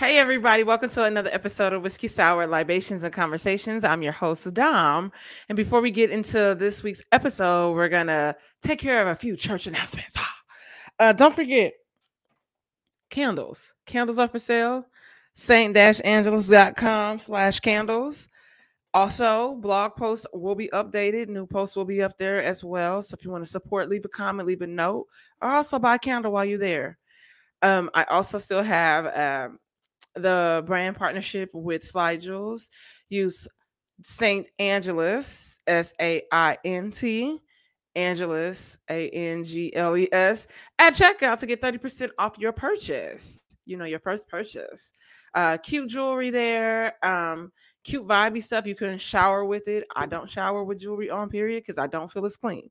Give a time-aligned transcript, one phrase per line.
[0.00, 3.84] Hey, everybody, welcome to another episode of Whiskey Sour Libations and Conversations.
[3.84, 5.12] I'm your host, Dom.
[5.50, 9.14] And before we get into this week's episode, we're going to take care of a
[9.14, 10.16] few church announcements.
[10.98, 11.74] Uh, don't forget
[13.10, 13.74] candles.
[13.84, 14.86] Candles are for sale.
[15.34, 18.30] Saint-Angelus.com slash candles.
[18.94, 21.28] Also, blog posts will be updated.
[21.28, 23.02] New posts will be up there as well.
[23.02, 25.08] So if you want to support, leave a comment, leave a note,
[25.42, 26.96] or also buy a candle while you're there.
[27.60, 29.58] Um, I also still have um,
[30.14, 32.70] the brand partnership with Slide Jewels.
[33.08, 33.46] Use
[34.02, 37.38] Saint Angelus, S A I N T,
[37.94, 40.46] Angelus, A N G L E S,
[40.78, 43.42] at checkout to get 30% off your purchase.
[43.66, 44.92] You know, your first purchase.
[45.34, 46.94] Uh, cute jewelry there.
[47.04, 47.52] Um,
[47.84, 48.66] cute vibey stuff.
[48.66, 49.84] You can shower with it.
[49.94, 52.68] I don't shower with jewelry on, period, because I don't feel it's clean.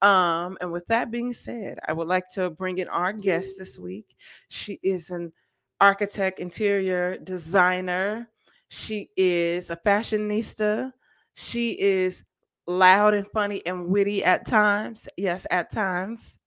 [0.00, 3.78] Um, and with that being said, I would like to bring in our guest this
[3.78, 4.16] week.
[4.48, 5.32] She is an
[5.82, 8.28] architect, interior designer.
[8.68, 10.92] She is a fashionista.
[11.34, 12.24] She is
[12.68, 15.08] loud and funny and witty at times.
[15.16, 16.38] Yes, at times.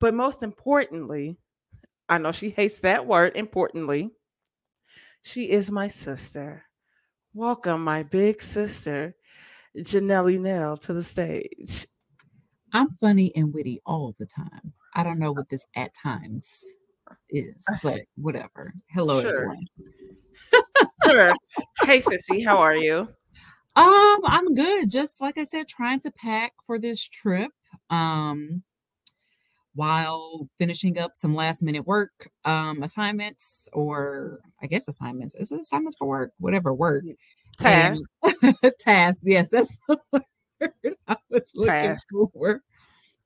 [0.00, 1.36] But most importantly,
[2.08, 4.10] I know she hates that word, importantly,
[5.22, 6.64] she is my sister.
[7.34, 9.14] Welcome, my big sister,
[9.76, 11.86] Janelle Nell, to the stage.
[12.72, 14.72] I'm funny and witty all the time.
[14.94, 16.64] I don't know what this at times
[17.32, 18.72] is, but whatever.
[18.90, 19.56] Hello, sure.
[21.82, 23.08] Hey, sissy, how are you?
[23.76, 24.90] Um, I'm good.
[24.90, 27.50] Just like I said, trying to pack for this trip.
[27.88, 28.62] Um,
[29.74, 35.34] while finishing up some last minute work um assignments or I guess assignments.
[35.34, 36.32] Is it assignments for work?
[36.38, 37.04] Whatever work.
[37.58, 38.06] Tasks.
[38.80, 39.22] task.
[39.24, 40.72] Yes, that's the word
[41.08, 42.08] I was looking Task.
[42.10, 42.62] for.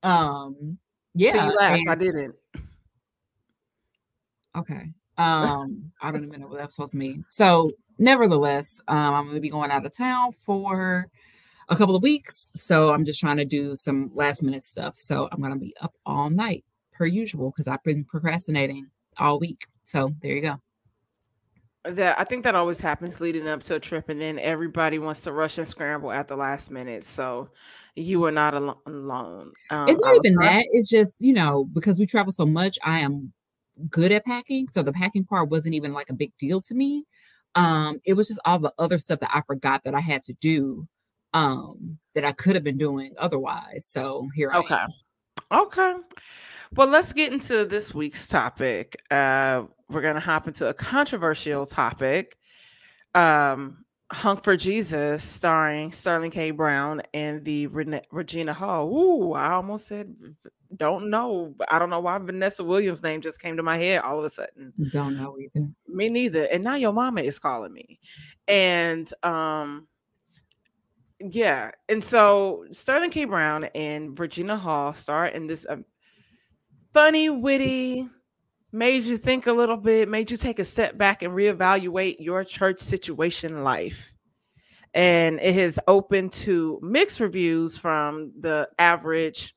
[0.02, 0.78] Um
[1.14, 1.32] yeah.
[1.32, 2.34] So you laughed, and, I didn't.
[4.56, 4.90] Okay.
[5.16, 7.24] Um, I don't even know what that's supposed to mean.
[7.28, 11.08] So, nevertheless, um, I'm going to be going out of town for
[11.68, 12.50] a couple of weeks.
[12.54, 14.96] So, I'm just trying to do some last minute stuff.
[14.98, 18.88] So, I'm going to be up all night per usual because I've been procrastinating
[19.18, 19.66] all week.
[19.84, 20.56] So, there you go.
[21.84, 25.20] That I think that always happens leading up to a trip, and then everybody wants
[25.20, 27.04] to rush and scramble at the last minute.
[27.04, 27.50] So,
[27.94, 29.52] you are not alone.
[29.70, 30.64] Um, it's not even that.
[30.72, 32.78] It's just you know because we travel so much.
[32.82, 33.32] I am
[33.90, 34.68] good at packing.
[34.68, 37.04] So the packing part wasn't even like a big deal to me.
[37.54, 40.32] Um, it was just all the other stuff that I forgot that I had to
[40.34, 40.88] do
[41.34, 43.86] um that I could have been doing otherwise.
[43.86, 44.74] So here I okay.
[44.74, 44.88] Am.
[45.50, 45.94] Okay.
[46.72, 48.96] Well, let's get into this week's topic.
[49.10, 52.38] Uh we're gonna hop into a controversial topic.
[53.14, 56.52] Um Honk for Jesus, starring Sterling K.
[56.52, 58.88] Brown and the Regina Hall.
[58.88, 60.14] Ooh, I almost said
[60.76, 61.54] don't know.
[61.68, 64.30] I don't know why Vanessa Williams' name just came to my head all of a
[64.30, 64.72] sudden.
[64.92, 65.68] Don't know either.
[65.88, 66.44] Me neither.
[66.44, 68.00] And now your mama is calling me.
[68.48, 69.86] And um
[71.20, 71.70] yeah.
[71.88, 73.24] And so Sterling K.
[73.24, 75.84] Brown and Regina Hall star in this um,
[76.92, 78.08] funny, witty,
[78.72, 82.44] made you think a little bit, made you take a step back and reevaluate your
[82.44, 84.12] church situation life.
[84.92, 89.56] And it has opened to mixed reviews from the average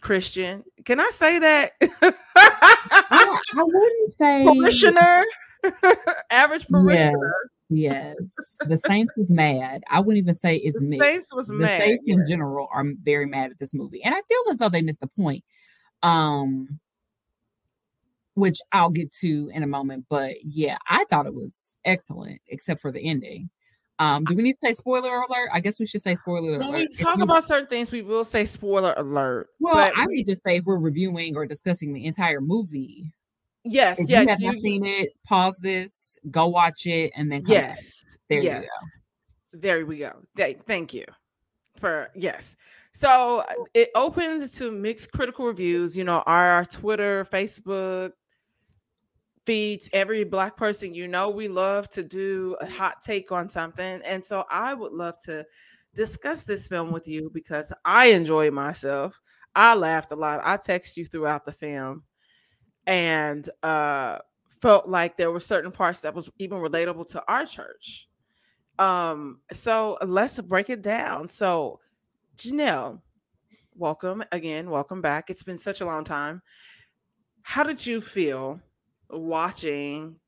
[0.00, 0.64] Christian.
[0.84, 1.72] Can I say that?
[1.80, 5.24] I, I, wouldn't say parishioner,
[6.30, 7.32] average parishioner.
[7.68, 8.56] Yes, yes.
[8.68, 9.82] the Saints was mad.
[9.90, 11.80] I wouldn't even say it's the Saints was the mad.
[11.80, 14.82] Saints in general are very mad at this movie, and I feel as though they
[14.82, 15.44] missed the point.
[16.02, 16.80] Um,
[18.34, 20.06] which I'll get to in a moment.
[20.08, 23.50] But yeah, I thought it was excellent, except for the ending.
[24.00, 25.50] Um, do we need to say spoiler alert?
[25.52, 26.72] I guess we should say spoiler when alert.
[26.72, 29.48] When we talk you, about certain things, we will say spoiler alert.
[29.60, 33.12] Well, I we, need to say if we're reviewing or discussing the entire movie.
[33.62, 34.22] Yes, if yes.
[34.22, 38.18] You have you, not seen it, pause this, go watch it, and then yes, back.
[38.30, 38.68] there yes.
[39.52, 40.22] There we go.
[40.66, 41.04] Thank you
[41.76, 42.56] for yes.
[42.92, 45.94] So uh, it opened to mixed critical reviews.
[45.94, 48.12] You know, our Twitter, Facebook,
[49.50, 54.00] feeds every black person you know we love to do a hot take on something
[54.04, 55.44] and so i would love to
[55.92, 59.20] discuss this film with you because i enjoy myself.
[59.56, 60.40] I laughed a lot.
[60.44, 62.04] I text you throughout the film
[62.86, 64.18] and uh
[64.62, 68.08] felt like there were certain parts that was even relatable to our church.
[68.78, 71.28] Um so let's break it down.
[71.28, 71.80] So
[72.36, 73.00] janelle
[73.74, 75.28] welcome again welcome back.
[75.28, 76.40] It's been such a long time.
[77.42, 78.60] How did you feel
[79.10, 80.20] watching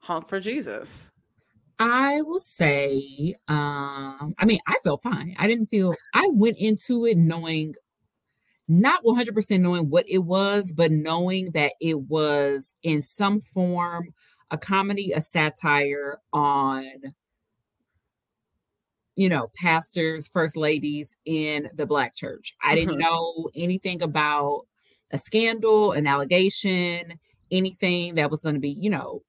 [0.00, 1.12] Honk for Jesus?
[1.78, 5.34] I will say, um, I mean, I felt fine.
[5.38, 7.74] I didn't feel I went into it knowing
[8.68, 14.14] not 100% knowing what it was, but knowing that it was in some form
[14.50, 17.14] a comedy, a satire on,
[19.16, 22.54] you know, pastors, first ladies in the Black church.
[22.62, 22.98] I didn't Mhm.
[22.98, 24.66] know anything about
[25.12, 27.18] a scandal, an allegation,
[27.50, 29.22] anything that was going to be, you know,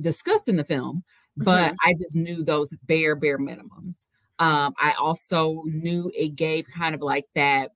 [0.00, 1.04] discussed in the film,
[1.36, 4.06] but I just knew those bare, bare minimums.
[4.38, 7.72] Um, I also knew it gave kind of like that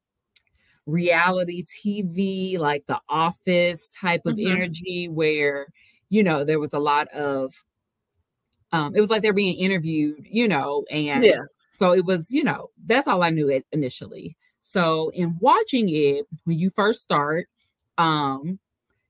[0.87, 4.41] reality TV, like the office type of Mhm.
[4.41, 5.69] energy where,
[6.11, 7.55] you know, there was a lot of
[8.73, 11.47] um, it was like they're being interviewed, you know, and Yeah.
[11.79, 14.37] so it was, you know, that's all I knew it initially.
[14.67, 17.47] So in watching it, when you first start,
[17.99, 18.59] um,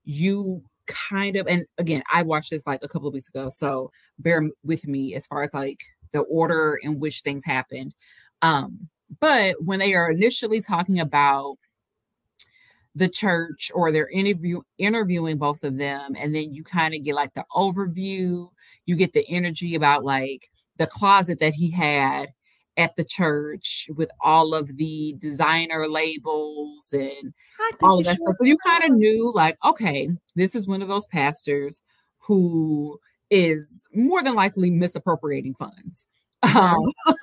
[0.05, 3.91] you kind of and again, I watched this like a couple of weeks ago, so
[4.19, 5.81] bear with me as far as like
[6.13, 7.95] the order in which things happened.
[8.43, 11.57] Um, but when they are initially talking about
[12.95, 17.15] the church or they're interview interviewing both of them and then you kind of get
[17.15, 18.49] like the overview
[18.87, 22.29] you get the energy about like the closet that he had
[22.77, 27.33] at the church with all of the designer labels and
[27.83, 28.35] all of that stuff.
[28.39, 31.81] So you kind of knew, like, okay, this is one of those pastors
[32.19, 32.99] who
[33.31, 36.07] is more than likely misappropriating funds.
[36.43, 36.77] Um,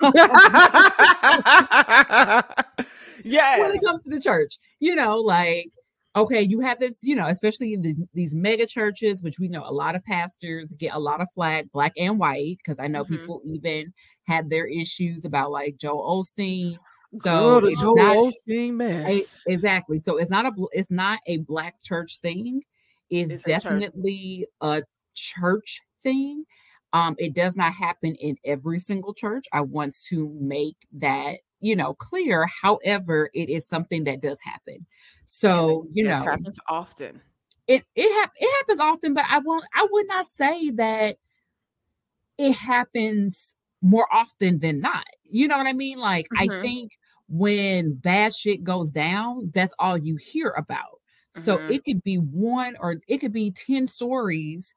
[3.60, 5.70] when it comes to the church, you know, like,
[6.16, 9.62] okay, you have this, you know, especially in these, these mega churches, which we know
[9.64, 13.04] a lot of pastors get a lot of flag, black and white, because I know
[13.04, 13.08] Mhm.
[13.08, 13.92] people even
[14.24, 16.78] had their issues about like Joel Osteen.
[17.18, 19.42] So Girl, it's Joel not- Osteen mess.
[19.46, 19.98] exactly.
[20.00, 22.62] So it's not a it's not a black church thing.
[23.10, 23.62] It's, It's a church.
[23.62, 24.82] definitely a
[25.14, 26.44] church thing.
[26.92, 29.46] Um, it does not happen in every single church.
[29.52, 32.46] I want to make that you know clear.
[32.46, 34.86] However, it is something that does happen.
[35.26, 37.22] So you know happens often.
[37.66, 39.64] it it hap- it happens often, but I won't.
[39.74, 41.16] I would not say that
[42.38, 45.04] it happens more often than not.
[45.24, 45.98] You know what I mean?
[45.98, 46.60] Like I Mhm.
[46.60, 46.92] think
[47.28, 51.00] when bad shit goes down, that's all you hear about.
[51.32, 51.68] So Mhm.
[51.68, 54.74] it could be one or it could be 10 stories,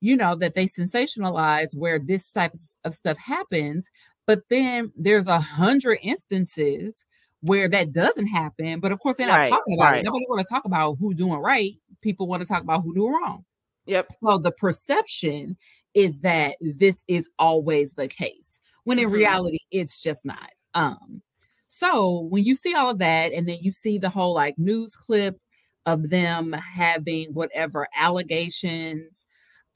[0.00, 2.52] you know, that they sensationalize where this type
[2.84, 3.90] of stuff happens.
[4.30, 7.04] But then there's a hundred instances
[7.40, 8.78] where that doesn't happen.
[8.78, 10.00] But of course, they're not Right, talking about right.
[10.02, 10.04] it.
[10.04, 11.72] Nobody want to talk about who's doing right.
[12.00, 13.44] People want to talk about who doing wrong.
[13.86, 14.06] Yep.
[14.22, 15.56] So the perception
[15.94, 19.12] is that this is always the case, when in Mhm.
[19.14, 20.50] reality, it's just not.
[20.74, 21.22] Um,
[21.66, 24.94] so when you see all of that, and then you see the whole like news
[24.94, 25.40] clip
[25.86, 29.26] of them having whatever allegations.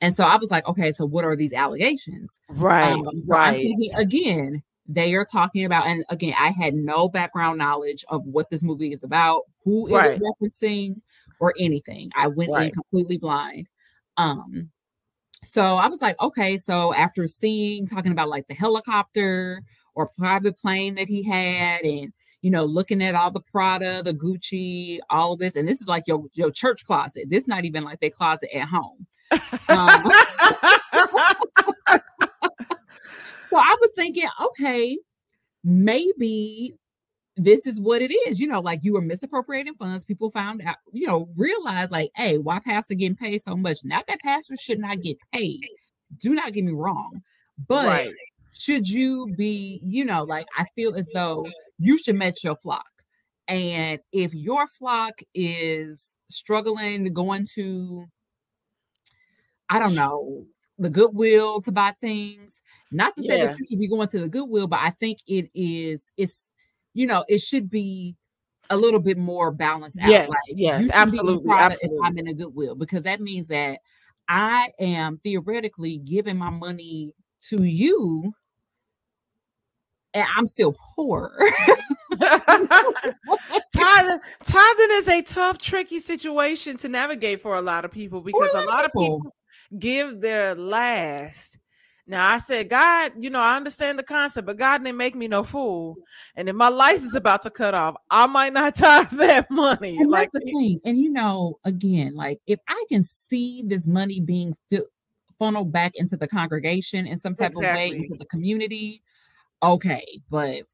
[0.04, 2.38] And so I was like, okay, so what are these allegations?
[2.50, 2.92] Right.
[2.92, 3.56] Um, right.
[3.56, 8.50] thinking, again, they are talking about, and again, I had no background knowledge of what
[8.50, 10.20] this movie is about, who it Right.
[10.20, 10.96] was referencing,
[11.40, 12.10] or anything.
[12.14, 13.70] I went in completely blind.
[14.18, 14.70] Um,
[15.42, 19.62] so I was like, okay, so after seeing talking about like the helicopter
[19.94, 22.12] or private plane that he had, and
[22.42, 25.88] you know, looking at all the Prada, the Gucci, all of this, and this is
[25.88, 27.30] like your your church closet.
[27.30, 29.06] This not even like their closet at home.
[29.68, 30.10] Um,
[33.54, 34.98] So I was thinking, okay,
[35.62, 36.74] maybe
[37.36, 38.40] this is what it is.
[38.40, 40.02] You know, like you were misappropriating funds.
[40.04, 43.84] People found out, you know, realize like, hey, why pastor getting paid so much?
[43.84, 45.60] Not that pastors should not get paid.
[46.18, 47.22] Do not get me wrong.
[47.68, 48.12] But right.
[48.58, 51.46] should you be, you know, like I feel as though
[51.78, 52.90] you should match your flock.
[53.46, 58.06] And if your flock is struggling going to,
[59.68, 60.44] I don't know,
[60.78, 63.46] the Goodwill to buy things, not to say Yeah.
[63.46, 66.52] that you should be going to the Goodwill, but I think it is, it's,
[66.92, 68.16] you know, it should be
[68.70, 70.08] a little bit more balanced out.
[70.08, 71.98] Yes, Like, yes, you shouldn't be absolutely, absolutely.
[71.98, 73.78] If I'm in a Goodwill, because that means that
[74.28, 77.12] I am theoretically giving my money
[77.48, 78.32] to you
[80.14, 81.36] and I'm still poor.
[83.74, 88.54] tithing, tithing is a tough, tricky situation to navigate for a lot of people because
[88.54, 89.34] a lot of people
[89.78, 91.58] give their last.
[92.06, 95.26] Now I said, God, you know, I understand the concept, but God didn't make me
[95.26, 95.96] no fool.
[96.36, 99.96] And if my life is about to cut off, I might not tithe that money.
[99.98, 100.80] And like that's the thing.
[100.84, 104.54] And you know, again, like if I can see this money being
[105.38, 109.02] funneled back into the congregation in some type of way into the community,
[109.62, 110.64] okay, but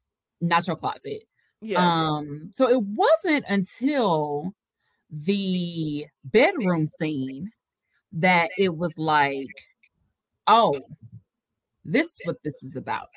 [0.41, 1.23] not your closet.
[1.61, 1.79] yes.
[1.79, 4.53] Um, so it wasn't until
[5.09, 7.51] the bedroom scene
[8.13, 9.47] that it was like,
[10.47, 10.79] oh,
[11.85, 13.07] this is what this is about.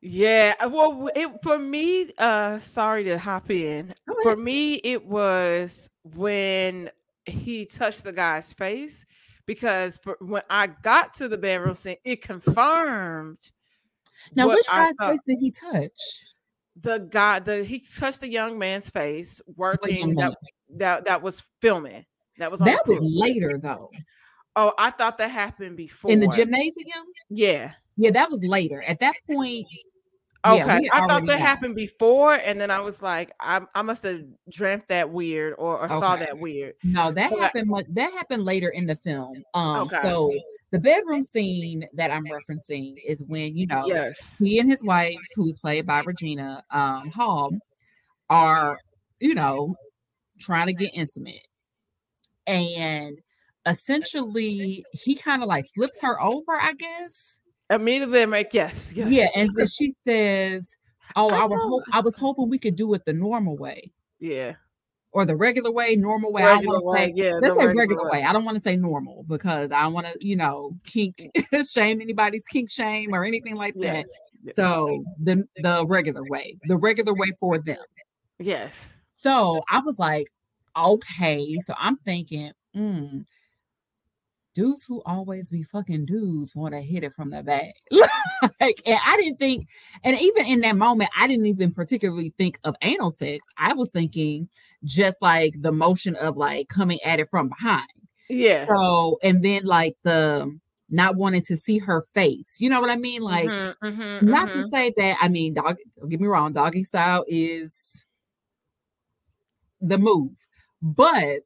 [0.00, 3.94] Yeah, uh, well, it, for me, uh, sorry to hop in.
[4.22, 6.90] For me, it was when
[7.24, 9.06] he touched the guy's face
[9.46, 13.38] because for, when I got to the bedroom scene, it confirmed.
[14.34, 15.92] Now, which guy's face did he touch?
[16.80, 20.34] The guy, the he touched the young man's face working that,
[20.76, 22.04] that that was filming.
[22.42, 23.90] That was that was later though.
[24.56, 27.06] Oh, I thought that happened before in the gymnasium.
[27.30, 28.82] Yeah, yeah, that was later.
[28.82, 29.66] At that point,
[30.44, 34.02] Okay, yeah, I thought that happened before, and then I was like, I, I must
[34.02, 36.00] have dreamt that weird or, or okay.
[36.00, 36.74] saw that weird.
[36.82, 37.70] No, that but happened.
[37.72, 39.44] I, that happened later in the film.
[39.54, 40.00] Um, okay.
[40.02, 40.32] so
[40.72, 45.14] the bedroom scene that I'm referencing is when you know, yes, he and his wife,
[45.36, 47.52] who's played by Regina um, Hall,
[48.28, 48.80] are
[49.20, 49.76] you know
[50.40, 51.46] trying to get intimate,
[52.46, 53.18] and
[53.66, 57.38] essentially he kind of like flips her over, I guess
[57.72, 59.08] uh, Immediately, I'm like, yes, yes.
[59.08, 60.74] Yeah, and then she says,
[61.16, 64.54] "Oh, I, I was I was hoping we could do it the normal way." Yeah.
[65.14, 66.42] Or the regular way, normal way.
[66.42, 68.20] Regular I want to say, yeah, let's say regular way.
[68.20, 68.24] way.
[68.24, 71.28] I don't want to say normal because I want to, you know, kink
[71.70, 74.06] shame anybody's kink shame or anything like that.
[74.42, 74.56] Yes.
[74.56, 77.84] So the the regular way, the regular way for them.
[78.38, 78.96] Yes.
[79.16, 80.28] So I was like,
[80.76, 81.58] okay.
[81.60, 83.24] So I'm thinking, mm,
[84.54, 87.74] dudes who always be fucking dudes want to hit it from the back.
[88.60, 89.66] like, and I didn't think,
[90.04, 93.46] and even in that moment, I didn't even particularly think of anal sex.
[93.58, 94.48] I was thinking
[94.84, 97.88] just like the motion of like coming at it from behind.
[98.28, 98.66] Yeah.
[98.66, 100.58] So, and then like the
[100.92, 102.56] not wanting to see her face.
[102.60, 103.22] You know what I mean?
[103.22, 104.60] Like, mm-hmm, mm-hmm, not mm-hmm.
[104.60, 108.04] to say that, I mean, dog, don't get me wrong, doggy style is
[109.80, 110.32] the move,
[110.82, 111.42] but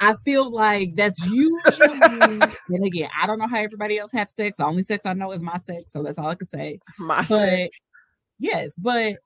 [0.00, 4.56] I feel like that's usually, and again, I don't know how everybody else have sex.
[4.56, 6.80] The only sex I know is my sex, so that's all I can say.
[6.98, 7.80] My but, sex.
[8.38, 9.16] Yes, but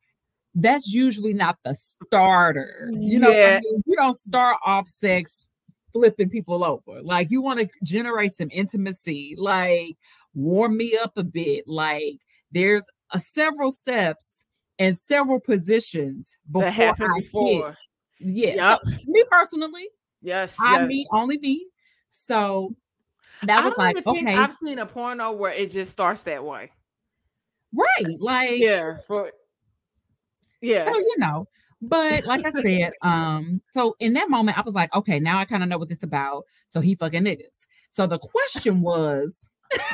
[0.54, 2.90] that's usually not the starter.
[2.92, 3.58] You know, yeah.
[3.58, 3.82] I mean?
[3.86, 5.48] you don't start off sex
[5.92, 7.02] flipping people over.
[7.02, 9.96] Like you want to generate some intimacy, like
[10.34, 11.64] warm me up a bit.
[11.66, 12.20] Like
[12.52, 14.44] there's a several steps
[14.78, 17.68] and several positions before happen before.
[17.70, 17.76] Hit.
[18.20, 18.80] Yeah, yep.
[18.84, 19.88] so, me personally,
[20.22, 20.88] Yes, I yes.
[20.88, 21.66] me only me.
[22.08, 22.74] So
[23.42, 24.34] that was like okay.
[24.34, 26.70] I've seen a porno where it just starts that way.
[27.72, 28.16] Right.
[28.18, 29.32] Like yeah, for
[30.60, 30.84] yeah.
[30.84, 31.46] So you know,
[31.80, 35.44] but like I said, um, so in that moment I was like, okay, now I
[35.44, 36.44] kind of know what this about.
[36.68, 37.66] So he fucking niggas.
[37.90, 39.48] So the question was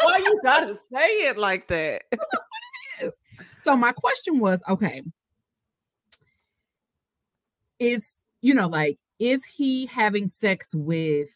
[0.00, 2.04] why you gotta say it like that?
[2.10, 3.22] That's what it is.
[3.60, 5.02] So my question was, okay,
[7.80, 11.28] is you know, like is he having sex with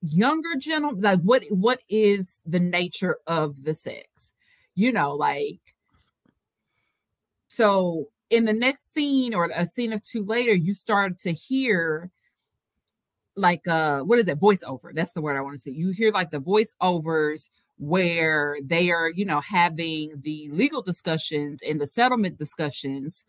[0.00, 4.32] younger gentlemen like what what is the nature of the sex?
[4.74, 5.60] You know like
[7.48, 12.10] so in the next scene or a scene or two later you start to hear
[13.36, 14.94] like uh what is it voiceover.
[14.94, 15.70] That's the word i want to say.
[15.70, 21.80] You hear like the voiceovers where they are you know having the legal discussions and
[21.80, 23.24] the settlement discussions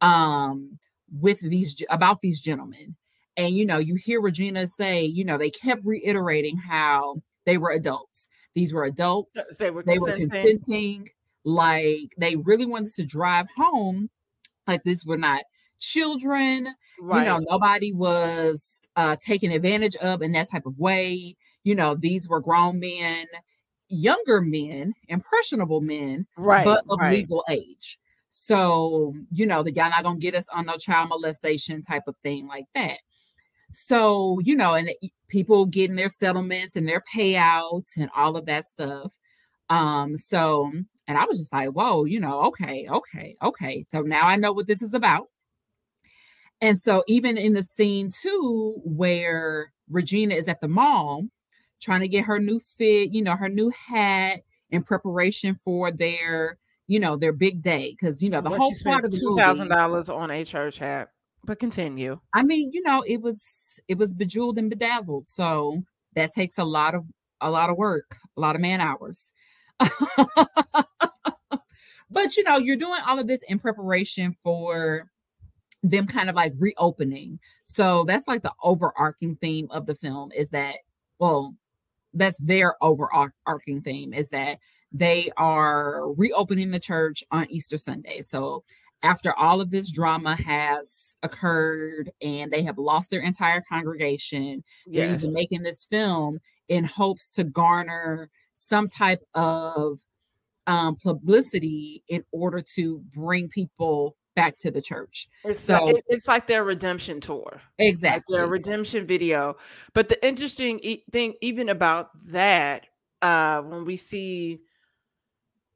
[0.00, 0.78] um
[1.20, 2.96] with these about these gentlemen.
[3.36, 7.70] And you know you hear regina say you know they kept reiterating how they were
[7.70, 8.28] adults.
[8.54, 9.38] These were adults.
[9.58, 10.28] They were they consenting.
[10.28, 11.08] were consenting.
[11.44, 14.10] like they really wanted to drive home
[14.66, 15.42] like this were not
[15.80, 16.74] children.
[17.00, 17.20] Right.
[17.20, 21.36] you know nobody was uh taken advantage of in that type of way.
[21.64, 23.26] You know these were grown men
[23.92, 27.14] younger men impressionable men right but of right.
[27.14, 27.98] legal age
[28.34, 32.16] so, you know, that y'all not gonna get us on no child molestation type of
[32.22, 32.96] thing like that.
[33.72, 34.90] So, you know, and
[35.28, 39.12] people getting their settlements and their payouts and all of that stuff.
[39.68, 40.72] Um, so
[41.06, 43.84] and I was just like, whoa, you know, okay, okay, okay.
[43.86, 45.28] So now I know what this is about.
[46.62, 51.26] And so even in the scene too, where Regina is at the mall
[51.82, 56.56] trying to get her new fit, you know, her new hat in preparation for their
[56.92, 57.96] you know, their big day.
[57.98, 61.08] Cause you know, the whole part of the two thousand dollars on a church hat.
[61.42, 62.20] But continue.
[62.34, 65.26] I mean, you know, it was it was bejeweled and bedazzled.
[65.26, 65.84] So
[66.14, 67.06] that takes a lot of
[67.40, 69.32] a lot of work, a lot of man hours.
[72.10, 75.10] but you know, you're doing all of this in preparation for
[75.82, 77.40] them kind of like reopening.
[77.64, 80.76] So that's like the overarching theme of the film is that,
[81.18, 81.54] well,
[82.12, 84.58] that's their overarching theme is that
[84.92, 88.22] they are reopening the church on Easter Sunday.
[88.22, 88.64] So
[89.02, 95.08] after all of this drama has occurred and they have lost their entire congregation, yes.
[95.08, 99.98] they're even making this film in hopes to garner some type of
[100.66, 105.28] um, publicity in order to bring people back to the church.
[105.44, 107.60] It's so like, it's like their redemption tour.
[107.78, 108.34] Exactly.
[108.34, 109.56] Like their redemption video.
[109.94, 112.86] But the interesting e- thing, even about that,
[113.20, 114.60] uh, when we see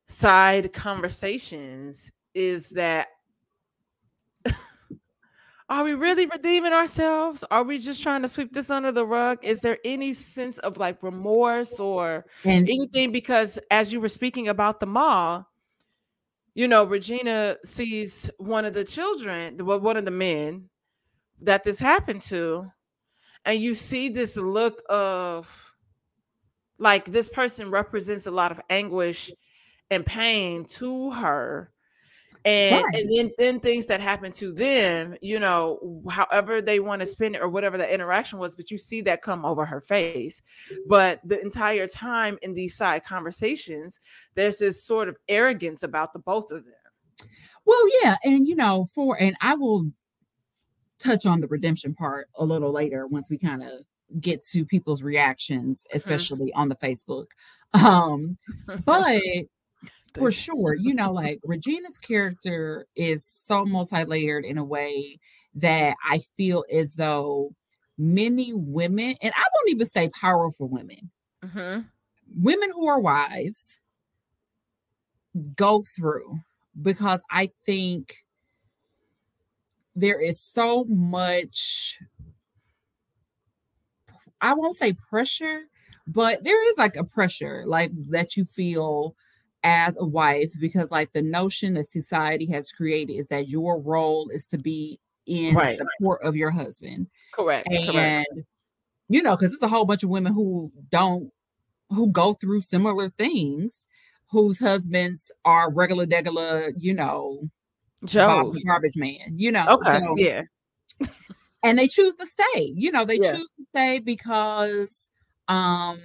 [0.06, 3.08] side conversations, is that
[5.68, 7.44] are we really redeeming ourselves?
[7.50, 9.38] Are we just trying to sweep this under the rug?
[9.42, 13.12] Is there any sense of like remorse or and, anything?
[13.12, 15.48] Because as you were speaking about the mall,
[16.54, 20.70] you know, Regina sees one of the children, one of the men
[21.42, 22.70] that this happened to,
[23.44, 25.72] and you see this look of
[26.78, 29.30] like this person represents a lot of anguish
[29.90, 31.71] and pain to her
[32.47, 32.95] and right.
[32.95, 37.35] and then then things that happen to them you know however they want to spend
[37.35, 40.40] it or whatever the interaction was but you see that come over her face
[40.88, 44.00] but the entire time in these side conversations
[44.35, 47.28] there's this sort of arrogance about the both of them
[47.64, 49.90] well yeah and you know for and i will
[50.99, 53.83] touch on the redemption part a little later once we kind of
[54.21, 55.97] get to people's reactions mm-hmm.
[55.97, 56.61] especially mm-hmm.
[56.61, 57.26] on the facebook
[57.75, 58.38] um
[58.85, 59.21] but
[60.18, 60.75] for sure.
[60.75, 65.18] You know, like Regina's character is so multi-layered in a way
[65.54, 67.54] that I feel as though
[67.99, 71.11] many women, and I won't even say powerful women,
[71.44, 71.80] mm-hmm.
[72.37, 73.80] women who are wives
[75.54, 76.40] go through
[76.80, 78.25] because I think
[79.94, 81.99] there is so much
[84.40, 85.62] I won't say pressure,
[86.06, 89.16] but there is like a pressure like that you feel
[89.66, 94.28] as a wife because like the notion that society has created is that your role
[94.32, 95.76] is to be in right.
[95.76, 98.28] support of your husband correct and correct.
[99.08, 101.32] you know because there's a whole bunch of women who don't
[101.90, 103.88] who go through similar things
[104.30, 107.50] whose husbands are regular degular you know
[108.04, 110.42] Joe garbage man you know okay so, yeah
[111.64, 113.32] and they choose to stay you know they yeah.
[113.32, 115.11] choose to stay because
[115.49, 115.99] um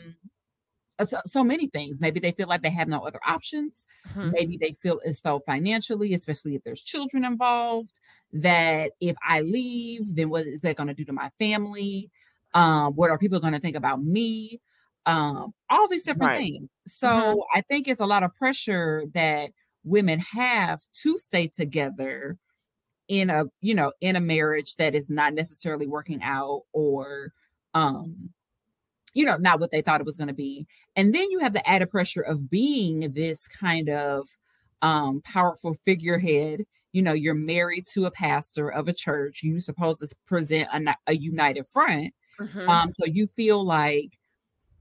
[1.03, 2.01] so, so, many things.
[2.01, 3.85] Maybe they feel like they have no other options.
[4.09, 4.31] Mm-hmm.
[4.31, 8.00] Maybe they feel as though financially, especially if there's children involved,
[8.33, 12.09] that if I leave, then what is that going to do to my family?
[12.53, 14.61] Um, what are people going to think about me?
[15.05, 16.37] Um, all these different right.
[16.40, 16.70] things.
[16.87, 17.40] So mm-hmm.
[17.57, 19.51] I think it's a lot of pressure that
[19.83, 22.37] women have to stay together
[23.07, 27.33] in a you know in a marriage that is not necessarily working out or
[27.74, 28.29] um
[29.14, 30.66] you know, not what they thought it was going to be.
[30.96, 34.28] And then you have the added pressure of being this kind of
[34.82, 36.66] um, powerful figurehead.
[36.94, 39.44] You know, you're married to a pastor of a church.
[39.44, 42.14] You're supposed to present a, a united front.
[42.40, 42.70] Mm-hmm.
[42.70, 44.18] Um, so you feel like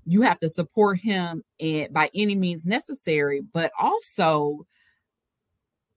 [0.06, 4.66] you have to support him and by any means necessary, but also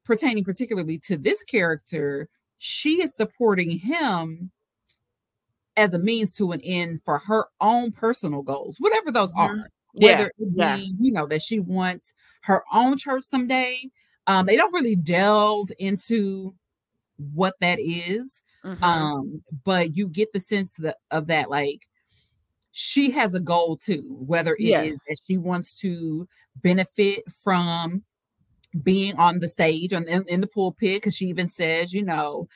[0.03, 4.51] pertaining particularly to this character, she is supporting him
[5.75, 9.61] as a means to an end for her own personal goals, whatever those mm-hmm.
[9.61, 9.69] are.
[9.95, 10.47] Whether yeah.
[10.47, 10.75] it be, yeah.
[10.99, 13.77] you know, that she wants her own church someday.
[14.25, 16.55] Um, they don't really delve into
[17.17, 18.41] what that is.
[18.65, 18.83] Mm-hmm.
[18.83, 21.81] Um, but you get the sense that, of that, like
[22.71, 24.93] she has a goal too, whether it yes.
[24.93, 28.01] is that she wants to benefit from
[28.81, 32.47] being on the stage and in, in the pulpit, because she even says, you know,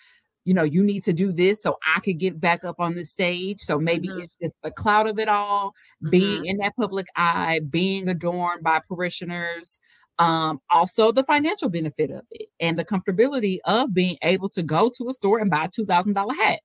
[0.48, 3.04] you know, you need to do this so I could get back up on the
[3.04, 3.60] stage.
[3.60, 4.22] So maybe mm-hmm.
[4.22, 6.10] it's just the cloud of it all, mm-hmm.
[6.10, 9.82] being in that public eye, being adorned by parishioners,
[10.20, 14.90] um, also the financial benefit of it and the comfortability of being able to go
[14.98, 16.62] to a store and buy a two thousand dollar hat.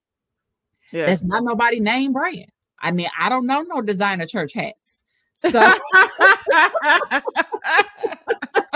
[0.93, 1.07] Yeah.
[1.07, 2.53] That's not nobody name brand.
[2.79, 5.03] I mean, I don't know no designer church hats.
[5.35, 5.51] So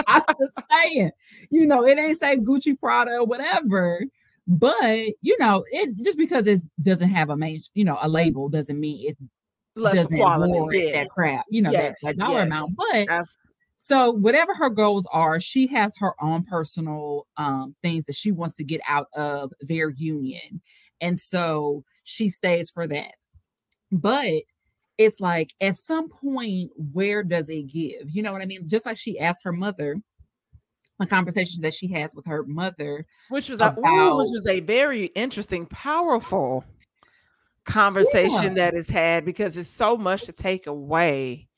[0.08, 1.12] I'm just saying,
[1.48, 4.00] you know, it ain't say Gucci Prada or whatever.
[4.46, 8.48] But you know, it just because it doesn't have a main, you know, a label
[8.48, 9.18] doesn't mean it
[9.74, 10.92] Less doesn't quality, yeah.
[10.92, 12.46] that crap, you know, yes, that, that, dollar yes.
[12.46, 12.72] amount.
[12.76, 13.50] But Absolutely.
[13.76, 18.54] so whatever her goals are, she has her own personal um things that she wants
[18.54, 20.62] to get out of their union.
[21.00, 23.14] And so she stays for that.
[23.92, 24.42] But
[24.96, 28.08] it's like at some point, where does it give?
[28.08, 28.68] You know what I mean?
[28.68, 29.96] Just like she asked her mother,
[31.00, 34.46] a conversation that she has with her mother, which was about, a, ooh, which was
[34.46, 36.64] a very interesting, powerful
[37.64, 38.70] conversation yeah.
[38.70, 41.48] that is had because it's so much to take away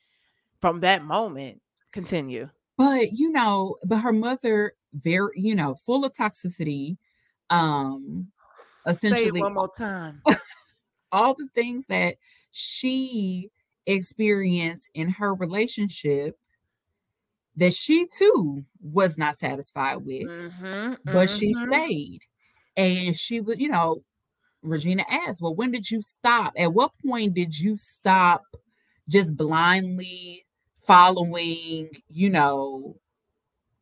[0.61, 1.61] from that moment.
[1.93, 6.97] Continue, but you know, but her mother, very you know, full of toxicity.
[7.51, 8.29] Um,
[8.87, 10.23] essentially, one more time.
[11.13, 12.17] all the things that
[12.51, 13.51] she
[13.87, 16.39] experienced in her relationship
[17.59, 21.67] that she too was not satisfied with, Mm-hmm, but she mhm.
[21.67, 22.21] stayed.
[22.77, 24.05] And she would, you know,
[24.63, 26.53] Regina asked, Well, when did you stop?
[26.57, 28.43] At what point did you stop
[29.09, 30.47] just blindly
[30.87, 32.97] following, you know,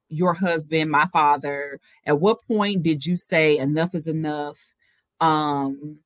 [0.08, 1.78] your husband, my father?
[2.06, 4.58] At what point did you say enough is enough?
[5.20, 5.98] Um,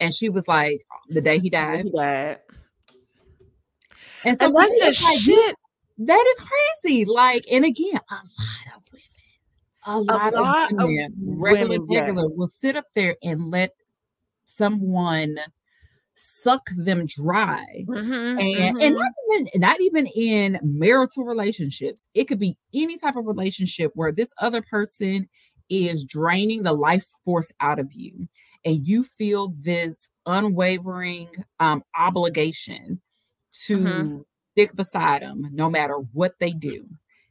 [0.00, 1.86] and she was like, the day he died.
[1.86, 2.38] He died.
[4.24, 5.56] And so And that's just like, shit.
[5.98, 6.44] That is
[6.82, 7.04] crazy.
[7.04, 9.04] Like, and again, a lot of women,
[9.86, 12.06] a lot, lot of of women, regular, women, yes.
[12.08, 13.72] regular, will sit up there and let
[14.44, 15.38] someone
[16.14, 17.84] suck them dry.
[17.86, 18.94] Mhm, And, and mhm.
[18.94, 22.06] not even not even in marital relationships.
[22.14, 25.28] It could be any type of relationship where this other person
[25.70, 28.28] is draining the life force out of you,
[28.64, 31.28] and you feel this unwavering
[31.60, 33.00] um, obligation
[33.66, 34.24] to Mhm.
[34.58, 36.84] Stick beside them no matter what they do,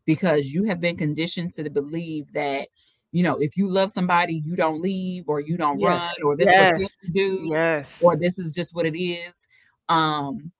[0.05, 2.69] because you have been conditioned to believe that
[3.11, 6.37] you know if you love somebody, you don't leave or you don't Yes, run or
[6.37, 8.01] this is what you have to do yes.
[8.01, 9.45] or this is just what it is
[9.89, 10.51] um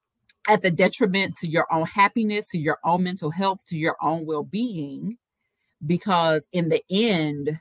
[0.50, 4.26] at the detriment to your own happiness to your own mental health to your own
[4.26, 5.18] well-being
[5.86, 7.60] because in the end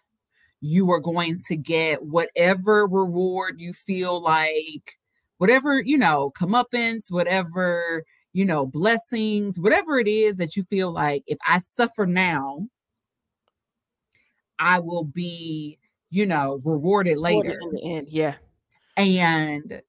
[0.60, 4.96] you are going to get whatever reward you feel like
[5.38, 8.04] whatever you know comeuppance whatever
[8.36, 12.66] you know blessings whatever it is that you feel like if i suffer now
[14.58, 15.78] i will be
[16.10, 18.34] you know rewarded later in the end, yeah.
[18.96, 19.80] and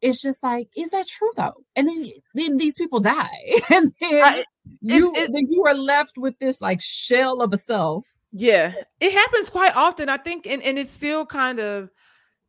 [0.00, 1.64] it's just like, is that true though?
[1.74, 3.28] And then then these people die,
[3.70, 4.44] and then I-
[4.80, 8.06] you it- then you are left with this like shell of a self.
[8.32, 11.90] Yeah, it happens quite often, I think, and, and it's still kind of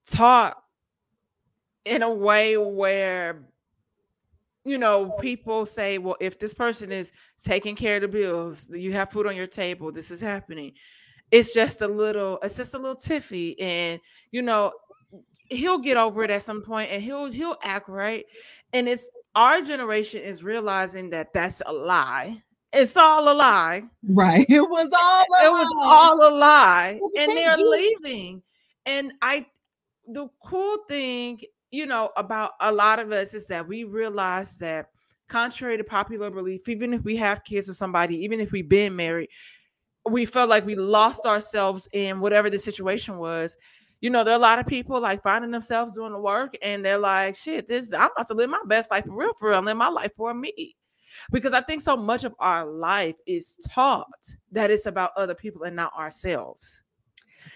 [0.08, 0.58] taught
[1.86, 3.42] in a way where
[4.70, 7.12] you know people say, well, if this person is
[7.44, 10.74] taking care of the bills, you have food on your table, this is happening.
[11.32, 14.00] It's just a little, it's just a little tiffy, and
[14.32, 14.72] you know,
[15.50, 18.26] he'll get over it at some point and he'll he'll act right.
[18.74, 22.42] And it's our generation is realizing that that's a lie.
[22.72, 24.46] It's all a lie Right.
[24.48, 28.44] It was all it was all a lie and they're leaving
[28.86, 29.46] and i
[30.08, 31.40] the cool thing
[31.72, 34.88] you know about a lot of us is that we realize that
[35.28, 38.96] contrary to popular belief even if we have kids with somebody even if we've been
[38.96, 39.30] married
[40.10, 43.56] we felt like we lost ourselves in whatever the situation was
[44.02, 46.84] you know there are a lot of people like finding themselves doing the work and
[46.84, 49.60] they're like shit this i'm about to live my best life for real for real
[49.60, 50.76] and live my life for me
[51.32, 54.08] because I think so much of our life is taught
[54.52, 56.84] that it's about other people and not ourselves.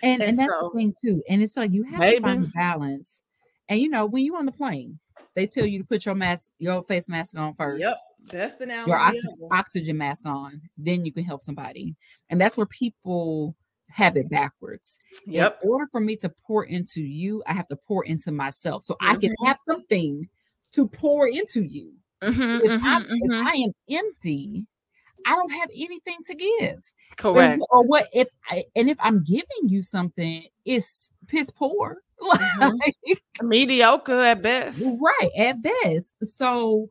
[0.02, 1.24] and, and and that's so- the thing too.
[1.30, 3.22] And it's like you have to find balance.
[3.70, 5.00] And you know, when you're on the plane,
[5.36, 7.84] they tell you to put your mask, your face mask on first.
[8.32, 8.90] best analogy.
[8.92, 9.48] Your oxy- ever.
[9.54, 11.96] oxygen mask on, then you can help somebody.
[12.30, 13.56] And that's where people
[13.90, 14.98] have it backwards.
[15.28, 15.60] Yep.
[15.64, 18.84] in order for me to pour into you, I have to pour into myself.
[18.84, 19.46] So I can Mhm.
[19.48, 20.28] have something
[20.74, 21.94] to pour into you.
[22.24, 23.44] Mhm, If, mhm, I'm- if mhm.
[23.46, 24.66] I am empty,
[25.26, 26.78] I don't have anything to give.
[27.24, 27.62] Or- Correct.
[27.72, 32.03] Or what if I, and if I'm giving you something, it's piss poor.
[32.24, 32.78] Mhm.
[32.86, 34.82] Like, Mediocre at best.
[35.02, 36.16] right at best.
[36.26, 36.90] So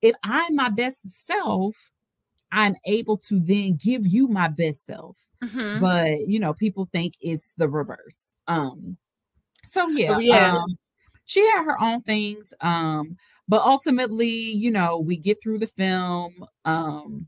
[0.00, 1.90] if I'm my best self,
[2.50, 5.80] I'm able to then give you my best self Mhm.
[5.80, 8.96] but you know people think it's the reverse um
[9.64, 10.56] so yeah, yeah.
[10.58, 10.76] Um,
[11.24, 13.16] she had her own things um
[13.48, 17.26] but ultimately you know we get through the film um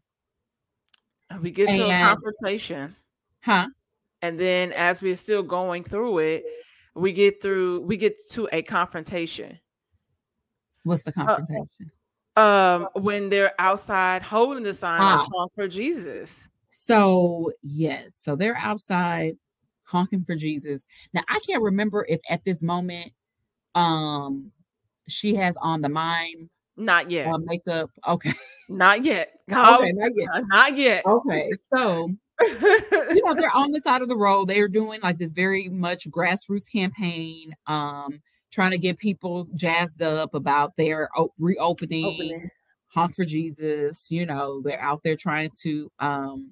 [1.40, 2.95] we get to a confrontation.
[3.40, 3.67] huh
[4.23, 6.45] And then as we're still going through it,
[6.94, 9.59] we get through we get to a confrontation.
[10.85, 11.68] what's the confrontation
[12.37, 15.26] Um, when they're outside holding the sign Ah.
[15.54, 16.48] for Jesus.
[16.70, 19.37] so yes so they're outside
[19.85, 23.12] honking for jesus now i can't remember if at this moment
[23.76, 24.50] um
[25.09, 27.26] she has on the mime Not yet.
[27.28, 28.33] uh, makeup okay
[28.68, 29.30] not yet.
[29.50, 31.04] okay not yet Uh, Not yet.
[31.07, 35.33] okay so you know they're on the side of the road they're doing like this
[35.33, 38.20] very much grassroots campaign um
[38.51, 42.51] trying to get people jazzed up about their o- reopening Opening.
[42.88, 46.51] honk for jesus you know they're out there trying to um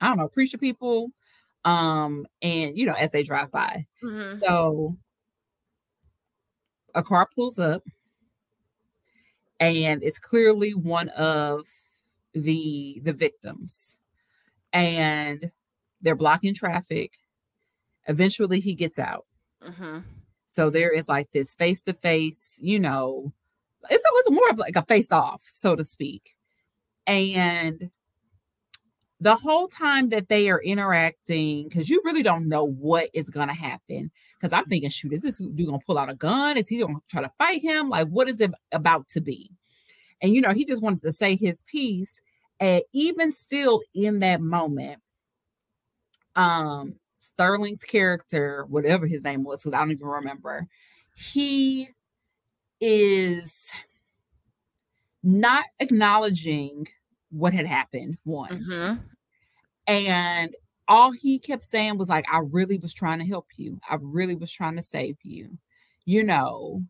[0.00, 1.10] i don't know preach to people
[1.64, 4.40] um and you know as they drive by Mhm.
[4.40, 4.96] so
[6.94, 7.82] a car pulls up
[9.60, 11.66] and it's clearly one of
[12.34, 13.98] the the victims
[14.72, 15.50] and
[16.00, 17.12] they're blocking traffic
[18.08, 19.26] eventually he gets out
[19.62, 20.04] Mhm.
[20.46, 23.32] so there is like this face to face you know
[23.90, 26.34] it's, it was more of like a face off so to speak
[27.06, 27.90] and
[29.20, 33.46] the whole time that they are interacting, because you really don't know what is going
[33.46, 34.10] to happen.
[34.36, 36.56] Because I'm thinking, shoot, is this dude going to pull out a gun?
[36.56, 37.88] Is he going to try to fight him?
[37.88, 39.48] Like, what is it about to be?
[40.20, 42.20] And, you know, he just wanted to say his piece.
[42.62, 45.02] And even still in that moment,
[46.36, 50.68] um, Sterling's character, whatever his name was, because I don't even remember,
[51.16, 51.88] he
[52.80, 53.68] is
[55.24, 56.86] not acknowledging
[57.30, 58.60] what had happened, one.
[58.60, 58.94] Mm-hmm.
[59.88, 60.54] And
[60.86, 63.80] all he kept saying was like, I really was trying to help you.
[63.90, 65.58] I really was trying to save you.
[66.04, 66.84] You know,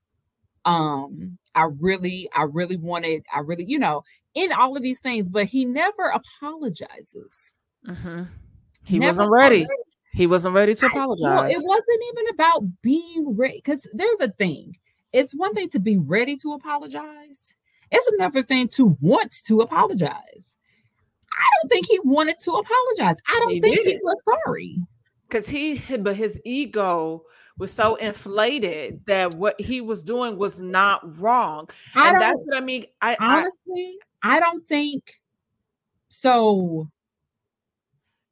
[0.66, 4.02] um, I really, I really wanted, I really, you know,
[4.34, 7.54] in all of these things, but he never apologizes.
[7.86, 8.24] Mm-hmm.
[8.86, 9.66] He never wasn't ready.
[10.12, 11.24] He wasn't ready to apologize.
[11.26, 14.76] I, it wasn't even about being ready because there's a thing.
[15.12, 17.54] It's one thing to be ready to apologize.
[17.90, 20.58] It's another thing to want to apologize.
[21.32, 23.16] I don't think he wanted to apologize.
[23.26, 23.86] I don't he think did.
[23.86, 24.78] he was sorry.
[25.28, 27.22] Because he, but his ego
[27.58, 31.68] was so inflated that what he was doing was not wrong.
[31.94, 32.86] I and that's what I mean.
[33.00, 35.20] I honestly, I, don't think
[36.08, 36.88] so.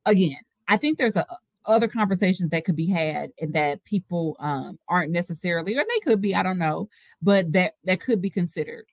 [0.07, 1.26] Again, I think there's a
[1.66, 6.20] other conversations that could be had and that people um, aren't necessarily, or they could
[6.20, 6.88] be, I don't know,
[7.22, 8.87] but that that could be considered.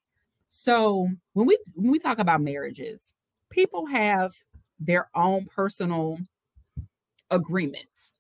[0.48, 3.14] So when we when we talk about marriages,
[3.50, 4.32] people have
[4.80, 6.20] their own personal
[7.32, 8.14] agreements.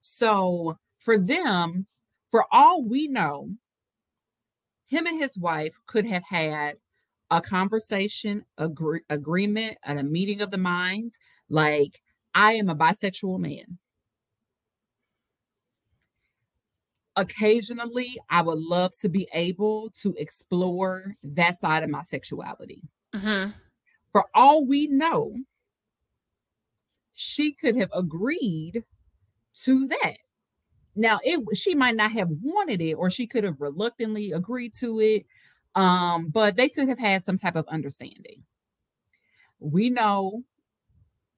[0.00, 1.86] So for them,
[2.30, 3.50] for all we know,
[4.86, 6.76] him and his wife could have had
[7.30, 11.18] a conversation, agree, agreement, and a meeting of the minds.
[11.48, 12.00] Like,
[12.34, 13.78] I am a bisexual man.
[17.16, 22.82] Occasionally, I would love to be able to explore that side of my sexuality.
[23.14, 23.50] Mm-hmm.
[24.10, 25.36] For all we know,
[27.14, 28.84] she could have agreed
[29.62, 30.16] to that.
[30.96, 35.00] Now, it she might not have wanted it, or she could have reluctantly agreed to
[35.00, 35.26] it.
[35.74, 38.44] Um, but they could have had some type of understanding.
[39.58, 40.42] We know,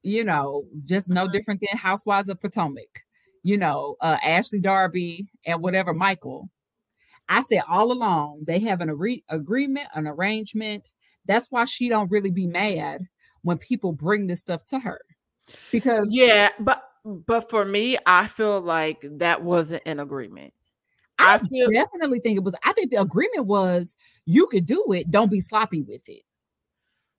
[0.02, 1.32] you know, just no uh-huh.
[1.32, 3.04] different than Housewives of Potomac,
[3.42, 6.50] you know, uh, Ashley Darby and whatever Michael.
[7.28, 10.88] I said all along they have an re- agreement, an arrangement
[11.26, 13.06] that's why she don't really be mad
[13.42, 15.00] when people bring this stuff to her.
[15.70, 20.52] Because yeah, but but for me, I feel like that wasn't an agreement.
[21.18, 22.54] I, I feel definitely think it was.
[22.64, 25.10] I think the agreement was you could do it.
[25.10, 26.22] Don't be sloppy with it.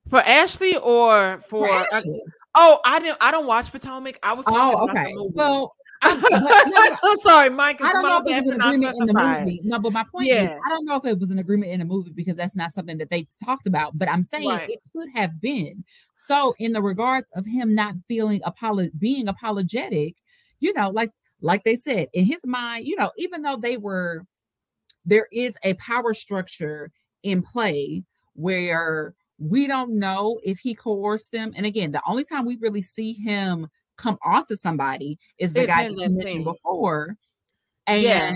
[0.10, 2.22] For Ashley or for, for Ashley.
[2.26, 3.18] Uh, oh, I didn't.
[3.20, 4.20] I don't watch Potomac.
[4.24, 5.14] I was talking oh, okay.
[5.34, 6.24] Well, I'm,
[7.04, 7.82] I'm sorry, Mike.
[7.82, 9.62] I don't know if it was an agreement in the movie.
[9.64, 10.44] No, but my point yeah.
[10.44, 12.72] is, I don't know if it was an agreement in the movie because that's not
[12.72, 13.98] something that they talked about.
[13.98, 14.70] But I'm saying right.
[14.70, 15.84] it could have been.
[16.16, 20.16] So, in the regards of him not feeling apolo- being apologetic,
[20.60, 24.26] you know, like like they said in his mind, you know, even though they were,
[25.06, 26.92] there is a power structure
[27.24, 31.54] in play where we don't know if he coerced them.
[31.56, 35.62] And again, the only time we really see him come on to somebody is the
[35.62, 37.16] it's guy you mentioned before.
[37.86, 38.36] And yeah.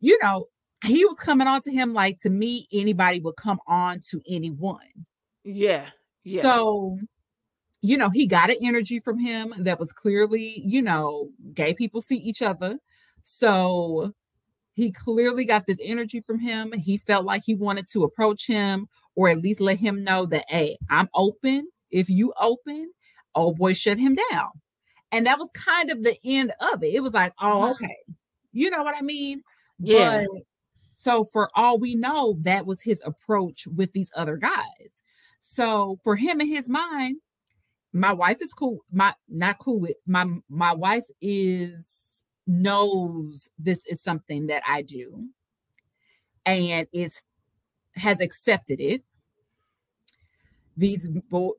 [0.00, 0.46] you know,
[0.84, 4.78] he was coming on to him like to me, anybody would come on to anyone.
[5.44, 5.88] Yeah.
[6.24, 6.42] yeah.
[6.42, 6.98] So,
[7.84, 12.00] you know, he got an energy from him that was clearly, you know, gay people
[12.00, 12.78] see each other.
[13.22, 14.14] So
[14.72, 16.72] he clearly got this energy from him.
[16.72, 20.46] He felt like he wanted to approach him or at least let him know that,
[20.48, 21.68] hey, I'm open.
[21.90, 22.90] If you open,
[23.34, 24.48] old boy shut him down.
[25.12, 26.94] And that was kind of the end of it.
[26.94, 27.98] It was like, oh, okay.
[28.54, 29.42] You know what I mean?
[29.78, 30.24] Yeah.
[30.26, 30.42] But,
[30.94, 35.02] so for all we know, that was his approach with these other guys.
[35.38, 37.18] So for him in his mind,
[37.94, 38.80] my wife is cool.
[38.92, 45.28] My not cool with my my wife is knows this is something that I do
[46.44, 47.22] and is
[47.94, 49.02] has accepted it.
[50.76, 51.08] These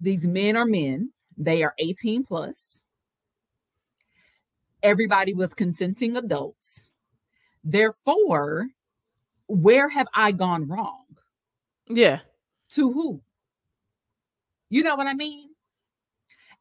[0.02, 2.84] these men are men they are 18 plus.
[4.84, 6.90] Everybody was consenting adults.
[7.64, 8.68] Therefore,
[9.48, 11.06] where have I gone wrong?
[11.88, 12.20] Yeah.
[12.72, 13.22] To who?
[14.70, 15.55] You know what I mean?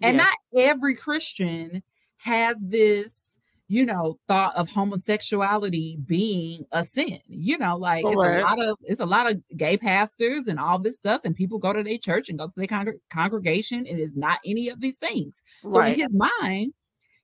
[0.00, 0.24] And yeah.
[0.24, 1.82] not every Christian
[2.18, 3.34] has this
[3.66, 7.18] you know, thought of homosexuality being a sin.
[7.26, 10.78] You know, like it's a lot of it's a lot of gay pastors and all
[10.78, 13.98] this stuff, and people go to their church and go to their con- congregation, and
[13.98, 15.42] it's not any of these things.
[15.70, 16.74] So in his mind,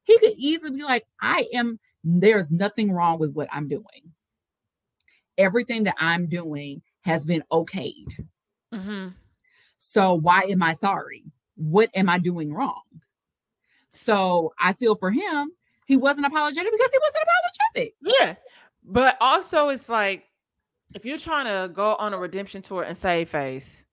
[0.04, 4.14] he could easily be like, I am there's nothing wrong with what I'm doing.
[5.36, 8.24] Everything that I'm doing has been okayed.
[8.74, 9.08] Mm-hmm.
[9.76, 11.24] So why am I sorry?
[11.60, 12.82] What am I doing wrong?
[13.90, 15.52] So I feel for him,
[15.86, 17.94] he wasn't apologetic because he wasn't apologetic.
[18.00, 18.34] Yeah.
[18.84, 20.24] But also it's like
[20.94, 23.86] if you're trying to go on a redemption tour and save face,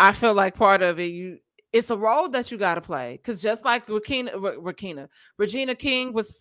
[0.00, 1.38] I feel like part of it, you
[1.72, 3.16] it's a role that you got to play.
[3.16, 6.38] Because just like Regina, Regina, Regina King was,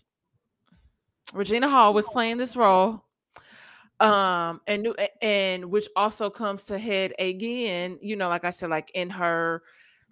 [1.33, 3.03] Regina Hall was playing this role,
[3.99, 4.87] um, and
[5.21, 7.97] and which also comes to head again.
[8.01, 9.63] You know, like I said, like in her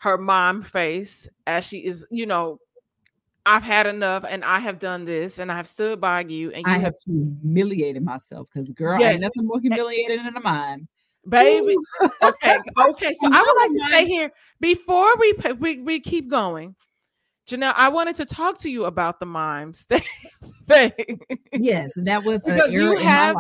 [0.04, 2.60] her mom face as she is, you know,
[3.46, 6.66] I've had enough and I have done this and I have stood by you and
[6.66, 9.14] you I have humiliated myself because girl, yes.
[9.14, 10.90] ain't nothing more humiliating than a mime.
[11.28, 11.78] Baby.
[12.22, 12.58] okay.
[12.78, 13.14] Okay.
[13.14, 16.76] So I would like to say here before we we, we keep going.
[17.50, 19.74] Janelle, I wanted to talk to you about the mime
[20.68, 21.20] thing.
[21.54, 23.38] yes, that was because you have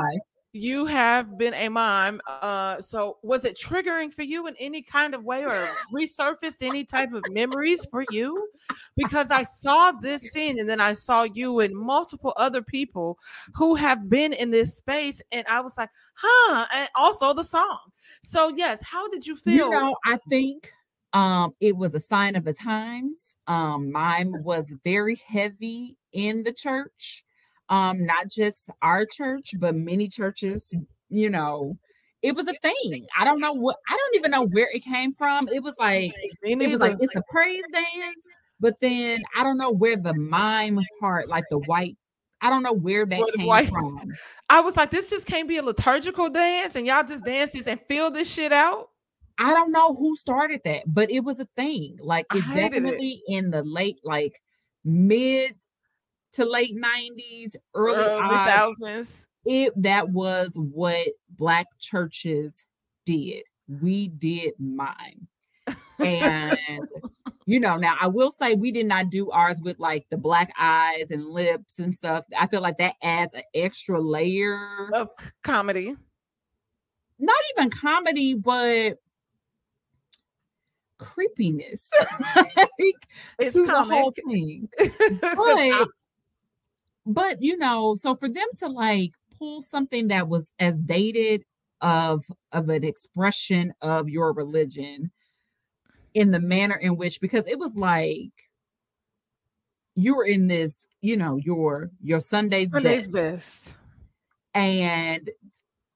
[0.53, 2.21] you have been a mom.
[2.27, 6.83] Uh, so was it triggering for you in any kind of way or resurfaced any
[6.85, 8.47] type of memories for you?
[8.95, 13.17] Because I saw this scene and then I saw you and multiple other people
[13.55, 17.79] who have been in this space, and I was like, huh, and also the song.
[18.23, 19.65] So yes, how did you feel?
[19.65, 20.71] You know, I think
[21.13, 23.35] um it was a sign of the times.
[23.47, 27.23] Um, mine was very heavy in the church
[27.69, 30.73] um not just our church but many churches
[31.09, 31.77] you know
[32.23, 33.05] it was a thing.
[33.19, 35.47] I don't know what i don't even know where it came from.
[35.49, 38.27] It was like it was like it's a praise dance
[38.59, 41.97] but then i don't know where the mime part like the white
[42.41, 44.11] i don't know where that came white, from.
[44.49, 47.67] I was like this just can't be a liturgical dance and y'all just dance this
[47.67, 48.89] and feel this shit out?
[49.37, 51.97] I don't know who started that but it was a thing.
[52.01, 53.37] Like it definitely it.
[53.37, 54.41] in the late like
[54.85, 55.55] mid
[56.33, 59.25] to late 90s, early, early thousands.
[59.45, 62.65] It that was what black churches
[63.05, 63.43] did.
[63.67, 65.27] We did mine.
[65.99, 66.57] And
[67.45, 70.53] you know, now I will say we did not do ours with like the black
[70.57, 72.25] eyes and lips and stuff.
[72.37, 75.09] I feel like that adds an extra layer of
[75.43, 75.95] comedy.
[77.19, 78.97] Not even comedy, but
[80.97, 81.89] creepiness.
[82.35, 83.07] like,
[83.39, 83.67] it's comic.
[83.67, 84.69] the whole thing.
[85.21, 85.87] But
[87.05, 91.43] but you know, so for them to like pull something that was as dated
[91.81, 95.11] of of an expression of your religion
[96.13, 98.31] in the manner in which because it was like
[99.95, 103.65] you were in this, you know, your your Sunday's, Sunday's best.
[103.65, 103.77] best.
[104.55, 105.29] And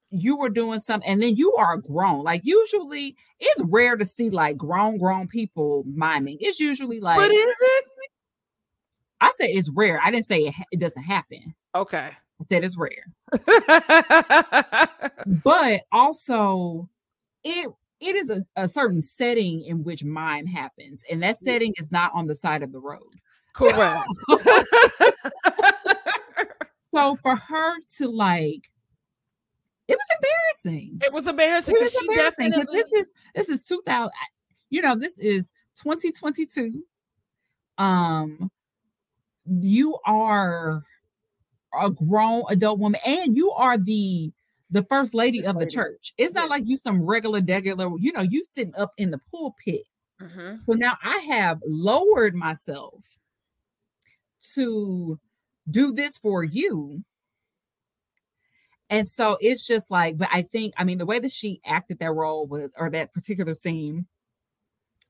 [0.10, 2.24] you were doing something, and then you are grown.
[2.24, 6.38] Like usually, it's rare to see like grown, grown people miming.
[6.39, 7.86] It's usually like, what is it?
[9.22, 10.00] I said it's rare.
[10.04, 11.56] I didn't say it, it doesn't happen.
[11.76, 12.12] Okay.
[12.40, 13.06] I said it's rare.
[15.44, 16.90] but also
[17.44, 21.92] it it is a, a certain setting in which mime happens, and that setting is
[21.92, 23.02] not on the side of the road.
[23.54, 24.08] Correct.
[26.94, 28.70] so for her to like
[29.88, 31.00] it was embarrassing.
[31.04, 34.12] It was embarrassing because she embarrassing definitely this is this is 2000
[34.70, 35.52] you know this is
[35.82, 36.84] 2022
[37.78, 38.52] um
[39.48, 40.84] you are
[41.80, 44.32] a grown adult woman and you are the
[44.70, 45.76] the first lady first of the lady.
[45.76, 46.14] church.
[46.18, 49.84] It's not like you some regular regular, you know, you sitting up in the pulpit.
[50.22, 50.58] Mm-hmm.
[50.66, 53.18] So now I have lowered myself
[54.56, 55.20] to
[55.70, 57.04] do this for you.
[58.90, 62.00] And so it's just like, but I think, I mean, the way that she acted
[62.00, 64.08] that role was, or that particular scene,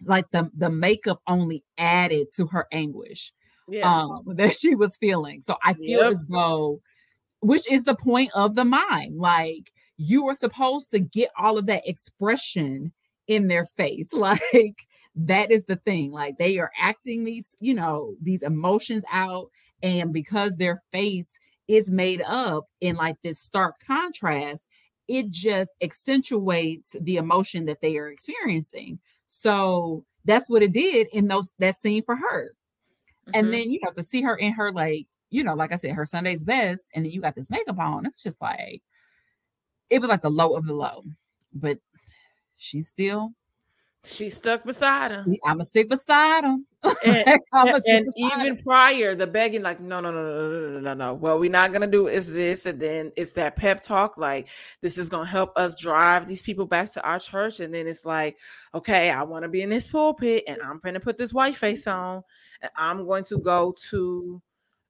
[0.04, 3.34] like the the makeup only added to her anguish
[3.67, 4.01] yeah.
[4.01, 5.41] um, that she was feeling.
[5.41, 6.13] So I feel yep.
[6.13, 6.82] as though,
[7.41, 11.65] which is the point of the mime, like you were supposed to get all of
[11.67, 12.91] that expression
[13.27, 14.12] in their face.
[14.17, 16.12] Like that is the thing.
[16.12, 19.49] Like they are acting these, you know, these emotions out.
[19.82, 24.67] And because their face is made up in like this stark contrast,
[25.08, 28.99] it just accentuates the emotion that they are experiencing.
[29.27, 32.53] So that's what it did in those that scene for her.
[33.27, 33.39] Mm-hmm.
[33.39, 35.91] And then you have to see her in her like, you know, like I said,
[35.91, 38.05] her Sunday's best, and then you got this makeup on.
[38.05, 38.82] It was just like
[39.89, 41.03] it was like the low of the low.
[41.53, 41.80] But
[42.55, 43.34] she's still
[44.03, 45.36] she stuck beside him.
[45.45, 46.65] I'm gonna stick beside him
[47.05, 47.39] and,
[47.88, 51.13] and, even prior, the begging, like, no, no, no, no, no, no, no.
[51.13, 54.47] What we're not gonna do is this, and then it's that pep talk, like,
[54.81, 57.59] this is gonna help us drive these people back to our church.
[57.59, 58.38] And then it's like,
[58.73, 61.88] okay, I want to be in this pulpit, and I'm gonna put this white face
[61.88, 62.23] on,
[62.61, 64.41] and I'm going to go to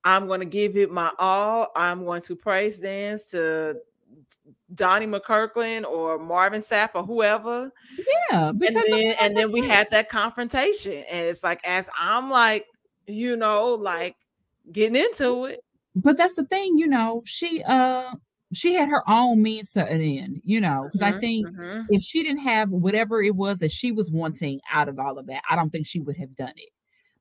[0.04, 1.68] I'm going to give it my all.
[1.76, 3.76] I'm going to praise dance to
[4.74, 7.72] Donnie McClurkin or Marvin Sapp or whoever.
[8.32, 12.66] Yeah, and then and then we had that confrontation, and it's like as I'm like,
[13.06, 14.16] you know, like
[14.72, 15.62] getting into it.
[15.96, 18.12] But that's the thing, you know, she uh
[18.54, 21.82] she had her own means to an end, you know, because mm-hmm, I think mm-hmm.
[21.90, 25.28] if she didn't have whatever it was that she was wanting out of all of
[25.28, 26.70] that, I don't think she would have done it.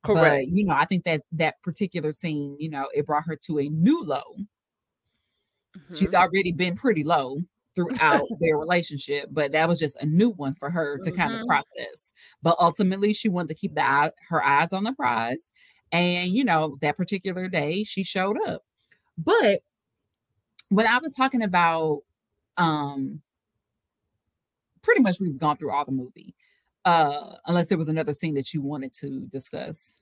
[0.04, 0.46] Correct.
[0.46, 3.58] But, you know, I think that that particular scene, you know, it brought her to
[3.58, 4.22] a new low.
[5.76, 5.94] Mm-hmm.
[5.94, 7.38] She's already been pretty low
[7.74, 11.40] throughout their relationship, but that was just a new one for her to kind of
[11.40, 11.48] mm-hmm.
[11.48, 12.12] process.
[12.42, 15.52] But ultimately, she wanted to keep the eye, her eyes on the prize,
[15.92, 18.62] and you know, that particular day, she showed up.
[19.18, 19.60] But
[20.68, 22.02] when I was talking about,
[22.56, 23.22] um,
[24.82, 26.34] pretty much we've gone through all the movie
[26.86, 29.96] uh unless there was another scene that you wanted to discuss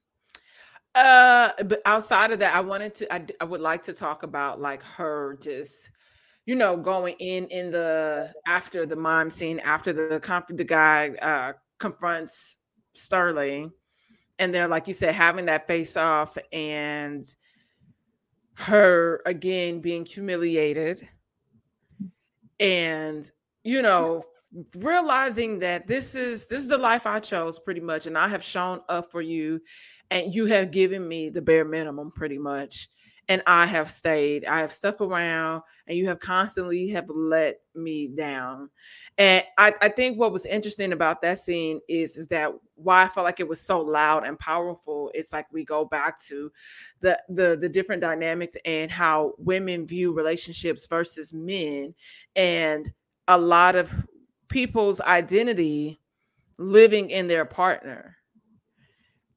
[0.94, 4.60] uh but outside of that i wanted to I, I would like to talk about
[4.60, 5.90] like her just
[6.46, 11.52] you know going in in the after the mime scene after the the guy uh
[11.78, 12.58] confronts
[12.92, 13.72] sterling
[14.38, 17.24] and they're like you said having that face off and
[18.54, 21.08] her again being humiliated
[22.60, 23.30] and
[23.64, 24.22] you know
[24.76, 28.44] realizing that this is this is the life I chose pretty much and I have
[28.44, 29.60] shown up for you
[30.10, 32.88] and you have given me the bare minimum pretty much
[33.28, 38.08] and I have stayed I have stuck around and you have constantly have let me
[38.14, 38.70] down
[39.16, 43.08] and I, I think what was interesting about that scene is is that why I
[43.08, 46.50] felt like it was so loud and powerful it's like we go back to
[47.00, 51.94] the the the different dynamics and how women view relationships versus men
[52.36, 52.92] and
[53.28, 53.90] a lot of
[54.48, 56.00] people's identity
[56.58, 58.16] living in their partner.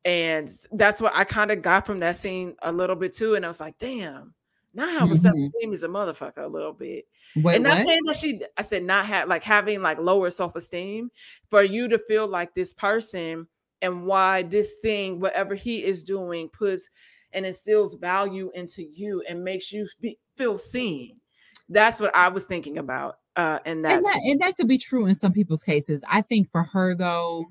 [0.08, 3.36] And that's what I kind of got from that scene a little bit too.
[3.36, 4.34] And I was like, damn,
[4.74, 5.16] not having mm-hmm.
[5.16, 7.06] self-esteem is a motherfucker a little bit.
[7.36, 7.86] Wait, and not what?
[7.86, 11.12] saying that she I said not have like having like lower self-esteem
[11.50, 13.48] for you to feel like this person
[13.82, 16.90] and why this thing, whatever he is doing, puts
[17.34, 21.20] and instills value into you and makes you be, feel seen.
[21.68, 25.06] That's what I was thinking about uh, and and that and that could be true
[25.06, 26.04] in some people's cases.
[26.10, 27.46] I think for her though,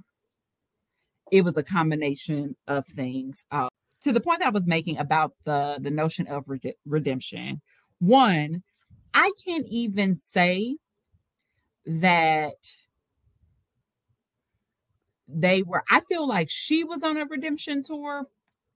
[1.31, 3.45] it was a combination of things.
[3.51, 3.68] Uh,
[4.01, 7.61] to the point I was making about the the notion of re- redemption.
[7.99, 8.62] One,
[9.14, 10.77] I can't even say
[11.87, 12.55] that
[15.29, 15.83] they were.
[15.91, 18.27] I feel like she was on a redemption tour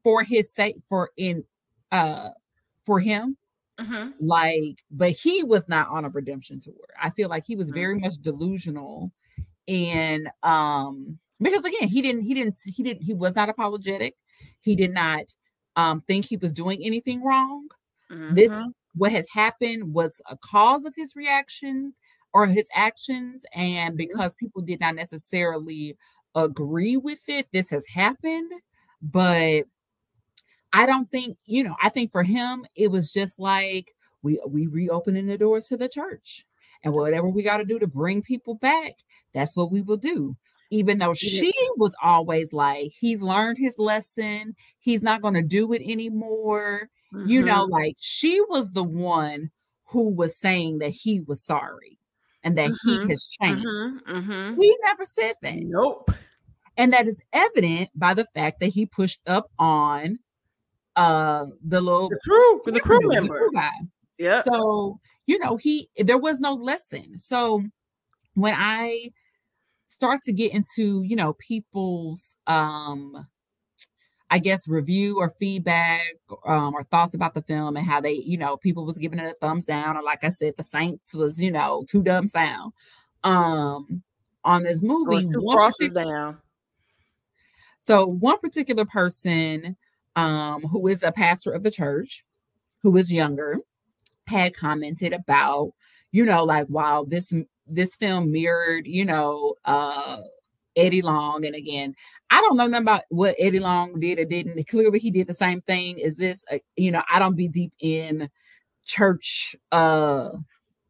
[0.02, 1.44] for his sake, for in
[1.92, 2.30] uh
[2.84, 3.36] for him
[3.80, 4.10] uh-huh.
[4.20, 6.74] Like, but he was not on a redemption tour.
[7.00, 8.04] I feel like he was very mm-hmm.
[8.04, 9.10] much delusional
[9.66, 14.14] and um because again, he didn't he didn't he didn't he was not apologetic.
[14.60, 15.34] He did not
[15.76, 17.68] um think he was doing anything wrong.
[18.10, 18.28] Uh-huh.
[18.32, 18.70] This mm-hmm.
[18.94, 22.00] what has happened was a cause of his reactions
[22.32, 23.96] or his actions and mm-hmm.
[23.96, 25.96] because people did not necessarily
[26.36, 28.52] agree with it this has happened
[29.02, 29.64] but
[30.72, 34.66] I don't think, you know, I think for him, it was just like we we
[34.66, 36.44] reopening the doors to the church.
[36.82, 38.92] And whatever we got to do to bring people back,
[39.34, 40.36] that's what we will do.
[40.70, 45.72] Even though she was always like, he's learned his lesson, he's not going to do
[45.72, 46.88] it anymore.
[47.12, 47.28] Mm-hmm.
[47.28, 47.72] You know, mm-hmm.
[47.72, 49.50] like she was the one
[49.86, 51.98] who was saying that he was sorry
[52.44, 53.02] and that mm-hmm.
[53.02, 53.66] he has changed.
[53.66, 54.12] Mm-hmm.
[54.12, 54.60] mm-hmm.
[54.60, 55.56] He never said that.
[55.56, 56.12] Nope.
[56.76, 60.18] And that is evident by the fact that he pushed up on
[60.96, 63.34] uh the little the crew, the crew member.
[63.34, 63.70] The crew guy.
[64.18, 64.42] Yeah.
[64.42, 67.18] So, you know, he there was no lesson.
[67.18, 67.64] So
[68.34, 69.10] when I
[69.90, 73.26] start to get into, you know, people's um
[74.30, 76.14] I guess review or feedback
[76.46, 79.26] um, or thoughts about the film and how they, you know, people was giving it
[79.26, 82.72] a thumbs down or like I said, the Saints was, you know, two thumbs down
[83.24, 84.02] um
[84.44, 85.28] on this movie.
[85.32, 86.38] Crosses down.
[87.82, 89.76] So one particular person
[90.14, 92.24] um, who is a pastor of the church,
[92.82, 93.58] who is younger,
[94.28, 95.72] had commented about,
[96.12, 97.32] you know, like while this
[97.70, 100.18] this film mirrored, you know, uh
[100.76, 101.44] Eddie Long.
[101.44, 101.94] And again,
[102.30, 104.66] I don't know nothing about what Eddie Long did or didn't.
[104.68, 105.98] Clearly, he did the same thing.
[105.98, 108.30] Is this, uh, you know, I don't be deep in
[108.84, 110.30] church uh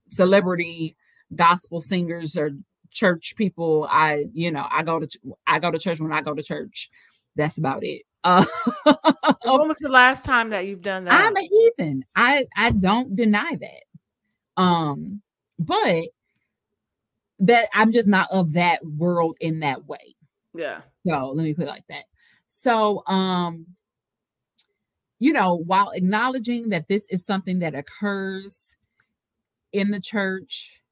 [0.07, 0.97] celebrity
[1.35, 2.51] gospel singers or
[2.91, 3.87] church people.
[3.91, 5.09] I, you know, I go to
[5.47, 6.91] I go to church when I go to church.
[7.37, 8.03] That's about it.
[8.22, 8.45] Uh,
[9.45, 11.24] when was the last time that you've done that?
[11.24, 12.05] I'm a heathen.
[12.14, 14.62] I I don't deny that.
[14.62, 15.22] Um,
[15.59, 16.05] but
[17.41, 20.14] that I'm just not of that world in that way.
[20.55, 20.82] Yeah.
[21.07, 22.05] So let me put it like that.
[22.49, 23.66] So um,
[25.18, 28.76] you know, while acknowledging that this is something that occurs
[29.72, 30.82] in the church.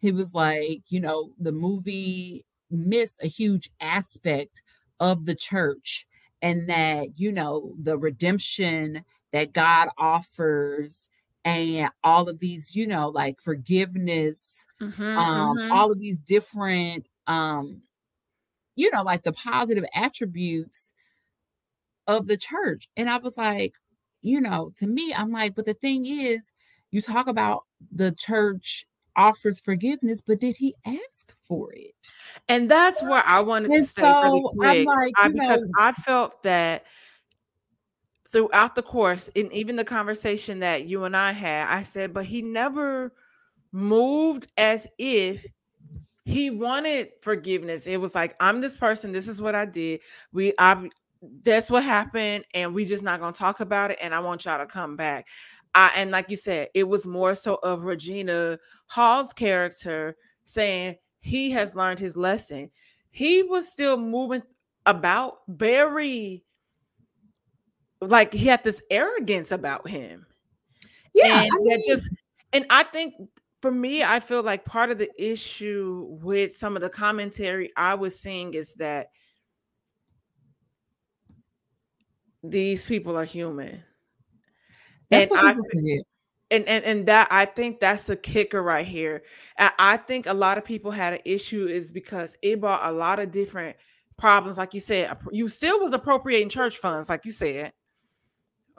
[0.00, 4.62] He was like, you know, the movie missed a huge aspect
[4.98, 6.06] of the church
[6.40, 11.08] and that, you know, the redemption that God offers
[11.44, 15.70] and all of these, you know, like forgiveness, Mhm, um, mhm.
[15.70, 17.82] all of these different um,
[18.76, 20.94] you know, like the positive attributes
[22.06, 22.88] of the church.
[22.96, 23.74] And I was like,
[24.22, 26.52] you know, to me, I'm like, but the thing is,
[26.90, 28.86] you talk about the church
[29.16, 31.94] offers forgiveness, but did he ask for it?
[32.48, 35.64] And that's where I wanted to And say really so I'm quick, like, I because
[35.68, 36.84] know I felt that
[38.32, 42.24] throughout the course, and even the conversation that you and I had, I said, but
[42.24, 43.12] he never
[43.72, 45.46] moved as if
[46.24, 47.86] he wanted forgiveness.
[47.86, 50.00] It was like, I'm this person, this is what I did.
[50.32, 50.88] We I
[51.44, 53.98] that's what happened, and we just not gonna talk about it.
[54.00, 55.28] And I want y'all to come back.
[55.74, 61.50] I and like you said, it was more so of Regina Hall's character saying he
[61.52, 62.70] has learned his lesson.
[63.10, 64.42] He was still moving
[64.86, 66.42] about very
[68.02, 70.26] like he had this arrogance about him.
[71.14, 72.08] Yeah, And I mean just
[72.52, 73.14] and I think
[73.60, 77.94] for me, I feel like part of the issue with some of the commentary I
[77.94, 79.06] was seeing is that
[82.42, 83.84] these people are human.
[85.10, 85.54] that's And I
[86.50, 89.22] and and and that I think that's the kicker right here.
[89.58, 92.92] I, I think a lot of people had an issue is because it brought a
[92.92, 93.76] lot of different
[94.18, 94.58] problems.
[94.58, 97.72] Like you said, you still was appropriating church funds, like you said.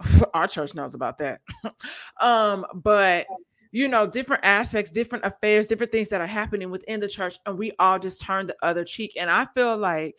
[0.33, 1.41] Our church knows about that.
[2.21, 3.27] um, but
[3.71, 7.57] you know, different aspects, different affairs, different things that are happening within the church, and
[7.57, 9.13] we all just turn the other cheek.
[9.19, 10.15] And I feel like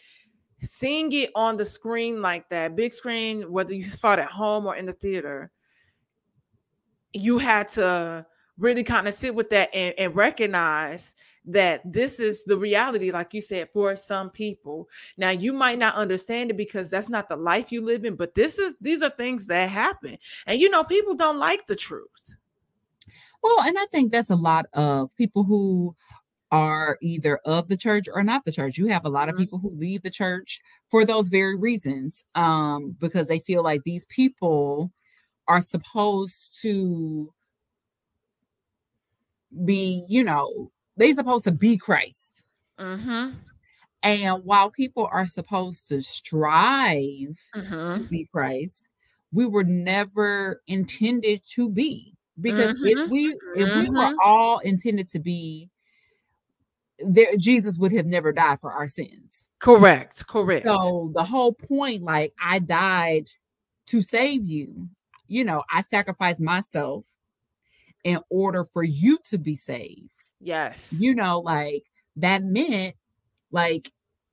[0.60, 4.66] seeing it on the screen like that, big screen, whether you saw it at home
[4.66, 5.52] or in the theater,
[7.12, 8.26] you had to
[8.58, 11.14] really kind of sit with that and, and recognize
[11.46, 14.88] that this is the reality, like you said, for some people.
[15.16, 18.34] Now you might not understand it because that's not the life you live in, but
[18.34, 20.16] this is these are things that happen.
[20.46, 22.36] And you know, people don't like the truth.
[23.42, 25.94] Well, and I think that's a lot of people who
[26.52, 28.78] are either of the church or not the church.
[28.78, 29.38] You have a lot of Mhm.
[29.38, 34.04] people who leave the church for those very reasons, um, because they feel like these
[34.06, 34.92] people
[35.48, 37.32] are supposed to
[39.64, 42.44] be, you know, they supposed to be Christ.
[42.78, 43.30] Mm-hmm.
[44.02, 48.02] And while people are supposed to strive to Mm-hmm.
[48.10, 48.88] be Christ,
[49.32, 52.14] we were never intended to be.
[52.40, 54.16] Because if Mhm, we if we were mhm.
[54.22, 55.70] all intended to be
[56.98, 59.46] there, Jesus would have never died for our sins.
[59.60, 60.26] Correct.
[60.26, 60.66] Correct.
[60.66, 63.28] So the whole point, like I died
[63.88, 64.88] to save you,
[65.28, 67.04] you know, I sacrificed myself
[68.04, 70.12] in order for you to be saved.
[70.40, 70.94] yes.
[70.98, 71.84] You know, like
[72.16, 72.94] that meant
[73.50, 73.90] like,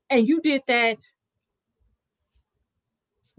[0.09, 0.97] and you did that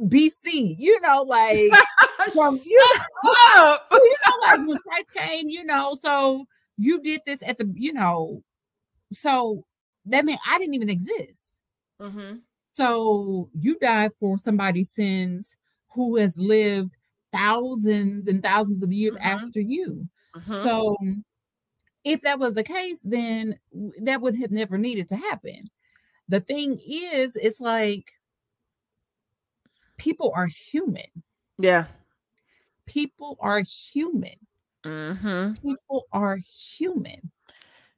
[0.01, 1.71] BC, you know, like
[2.33, 2.85] from you
[3.57, 3.87] Up.
[3.93, 6.45] you know, like when Christ came, you know, so
[6.77, 8.43] you did this at the, you know,
[9.13, 9.65] so
[10.07, 11.59] that meant I didn't even exist.
[12.01, 12.37] Mm-hmm.
[12.75, 15.57] So you died for somebody's sins
[15.91, 16.97] who has lived
[17.33, 19.21] thousands and thousands of years Mhm.
[19.25, 20.09] after you.
[20.37, 20.63] Mm-hmm.
[20.63, 20.97] So
[22.05, 23.59] if that was the case, then
[24.03, 25.71] that would have never needed to happen.
[26.29, 28.13] The thing is, it's like
[29.99, 31.23] people are human.
[31.59, 31.87] yeah.
[32.87, 34.37] People are human.
[34.85, 35.53] Mm-hmm.
[35.65, 37.31] people are human.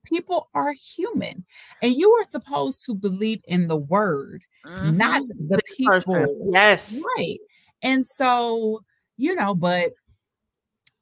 [0.04, 1.46] People are human.
[1.80, 6.50] And you are supposed to believe in the word, not the people.
[6.52, 7.00] Yes.
[7.16, 7.38] Right.
[7.82, 8.84] And so,
[9.16, 9.92] you know, but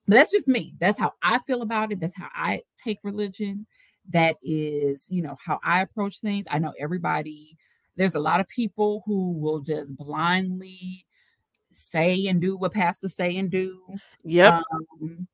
[0.06, 0.74] but that's just me.
[0.80, 2.00] That's how I feel about it.
[2.00, 3.66] That's how I take religion.
[4.10, 6.46] That is, you know, how I approach things.
[6.50, 7.56] I know everybody,
[7.96, 11.06] there's a lot of people who will just blindly
[11.70, 13.80] say and do what pastors say and do
[14.24, 14.62] Yep.
[15.00, 15.26] um,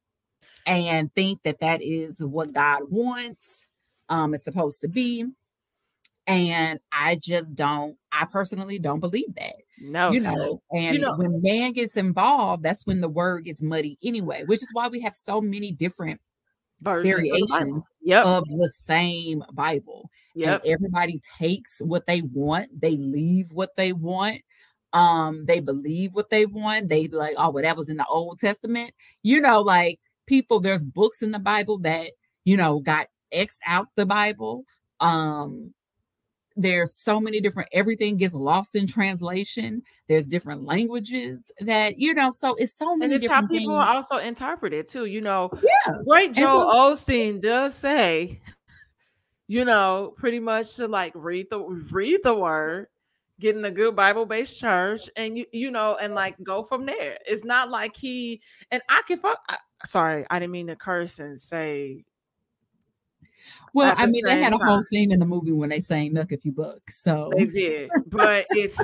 [0.67, 3.67] and think that that is what God wants.
[4.09, 5.25] Um, it's supposed to be.
[6.27, 10.11] And I just don't, I personally don't believe that, no.
[10.13, 10.63] you know.
[10.73, 14.63] And you know- when man gets involved, that's when the word gets muddy anyway, which
[14.63, 16.21] is why we have so many different
[16.81, 18.27] Versions of the variations Yep.
[18.27, 20.11] of the same Bible.
[20.35, 20.63] yep.
[20.65, 24.43] And everybody takes what they want, they leave what they want.
[24.93, 26.89] Um, they believe what they want.
[26.89, 28.93] They be like, oh, well, that was in the Old Testament.
[29.23, 32.13] You know, like people, there's books in the Bible that,
[32.45, 34.65] you know, got X out the Bible.
[35.01, 35.75] Um,
[36.59, 42.33] there's so many different everything gets lost in translation there's different languages that you know
[42.33, 43.89] so it's so many and it's how people things.
[43.89, 48.41] also interpret it too you know yeah great joe so- osteen does say
[49.47, 52.89] you know pretty much to like read the read the word
[53.39, 57.17] get in a good bible-based church and you you know and like go from there
[57.25, 58.41] it's not like he
[58.73, 59.57] and i can fuck I,
[59.87, 62.05] sorry i didn't mean to curse and say
[63.73, 64.85] well i mean they had a whole time.
[64.91, 68.47] scene in the movie when they sang look if you book so They did, but
[68.51, 68.81] it's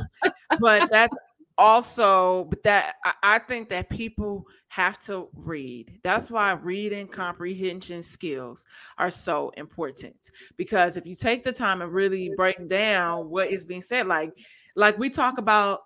[0.61, 1.17] but that's
[1.57, 6.01] also but that I, I think that people have to read.
[6.03, 8.67] That's why reading comprehension skills
[8.99, 13.65] are so important because if you take the time and really break down what is
[13.65, 14.37] being said, like
[14.77, 15.83] like we talk about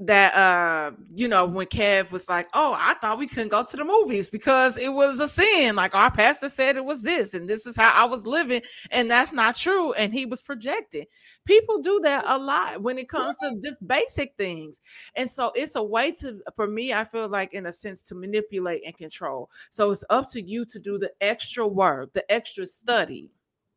[0.00, 3.76] that uh you know when kev was like oh i thought we couldn't go to
[3.76, 5.76] the movies because it was a sin.
[5.76, 9.10] Like our pastor said it was this and this is how i was living and
[9.10, 11.04] that's not true and he was projecting.
[11.44, 14.80] People do that a lot when it comes to just basic things
[15.16, 18.14] and so it's a way to for me i feel like in a sense to
[18.14, 19.50] manipulate and control.
[19.70, 23.30] So it's up to you to do the extra work the extra study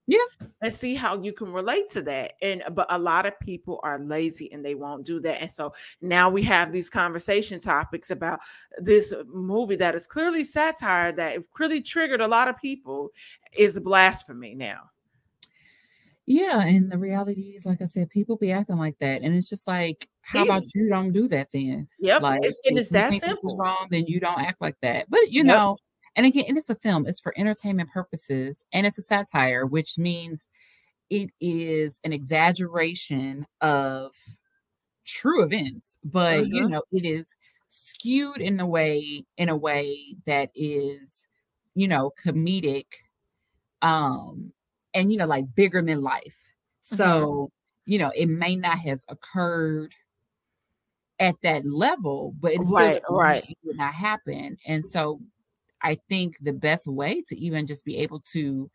[0.06, 0.20] Yeah.
[0.62, 3.80] and see how you can relate to that and uh, but a lot of people
[3.84, 8.12] are lazy and they won't do that and so now we have these conversation topics
[8.12, 8.40] about
[8.80, 13.12] this movie that is clearly satire that clearly triggered a lot of people
[13.56, 14.82] is blasphemy now
[16.26, 19.50] yeah and the reality is like i said people be acting like that and it's
[19.50, 23.14] just like how about you don't do that then yep like it's, it's you that
[23.14, 25.56] simple wrong then you don't act like that but you Yep.
[25.56, 25.78] know
[26.16, 30.48] and again it's a film it's for entertainment purposes and it's a satire which means
[31.10, 34.14] it is an exaggeration of
[35.06, 36.70] true events but you Mhm.
[36.70, 37.36] know it is
[37.70, 41.28] skewed in a way in a way that is
[41.76, 42.86] you know comedic
[43.82, 44.54] um
[44.94, 46.38] and you know like bigger than life
[46.92, 47.26] Mhm.
[47.30, 47.52] so
[47.86, 49.94] you know it may not have occurred
[51.20, 53.46] at that level but it still Right, doesn't right.
[53.48, 55.20] it would not happen and so
[55.84, 58.70] i think the best way to even just be able to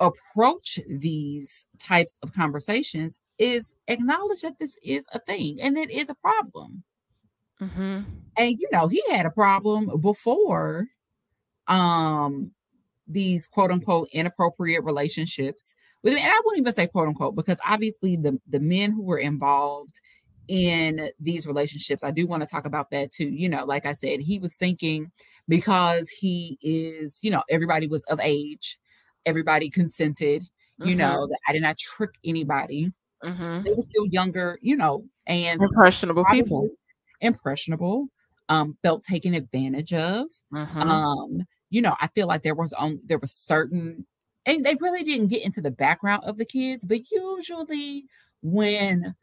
[0.00, 6.10] approach these types of conversations is acknowledge that this is a thing and it is
[6.10, 6.82] a problem
[7.60, 8.00] Mm-hmm.
[8.36, 10.88] and you know he had a problem before
[11.68, 12.50] um
[13.06, 18.16] these quote unquote inappropriate relationships with and I wouldn't even say quote unquote because obviously
[18.16, 20.00] the the men who were involved
[20.48, 23.92] in these relationships I do want to talk about that too you know like I
[23.92, 25.10] said he was thinking
[25.48, 28.78] because he is you know everybody was of age
[29.26, 30.42] everybody consented
[30.84, 33.62] you know that I did not trick anybody mm-hmm.
[33.62, 36.68] they were still younger you know and impressionable people
[37.20, 38.08] impressionable
[38.48, 40.76] um felt taken advantage of Mhm.
[40.76, 44.04] um you know i feel like there was on there was certain
[44.44, 48.06] and they really didn't get into the background of the kids but usually
[48.42, 49.14] when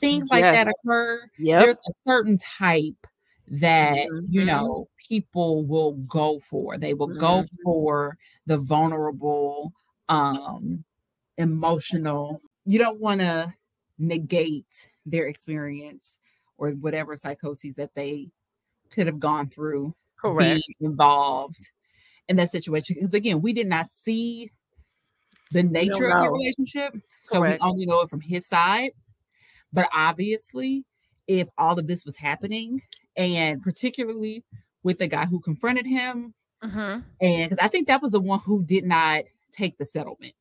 [0.00, 0.64] things like Yes.
[0.64, 1.62] that occur Yep.
[1.62, 3.06] there's a certain type
[3.48, 4.46] that you Mhm.
[4.46, 7.48] know people will go for they will go Mhm.
[7.62, 9.72] for the vulnerable
[10.08, 10.84] um
[11.38, 13.52] emotional you don't want to
[13.98, 16.18] negate their experience
[16.58, 18.28] or whatever psychoses that they
[18.90, 21.70] could have gone through correct being involved
[22.28, 24.50] in that situation because again we did not see
[25.52, 27.62] the nature of the relationship so Correct.
[27.62, 28.90] we only know it from his side
[29.72, 30.84] but obviously
[31.26, 32.80] if all of this was happening
[33.16, 34.44] and particularly
[34.82, 37.04] with the guy who confronted him Mhm.
[37.20, 40.34] and because i think that was the one who did not take the settlement.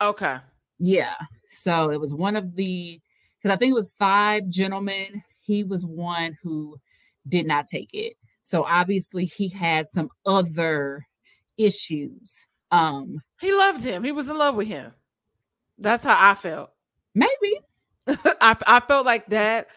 [0.00, 0.38] Okay.
[0.78, 1.14] Yeah.
[1.48, 3.00] So it was one of the
[3.38, 5.22] because i think it was five gentlemen.
[5.40, 6.78] He was one who
[7.28, 8.14] did not take it.
[8.42, 11.06] So obviously he had some other
[11.56, 12.46] issues.
[12.70, 14.04] Um he loved him.
[14.04, 14.92] He was in love with him.
[15.78, 16.70] That's how i felt.
[17.14, 17.60] Maybe
[18.40, 19.68] I, I felt like that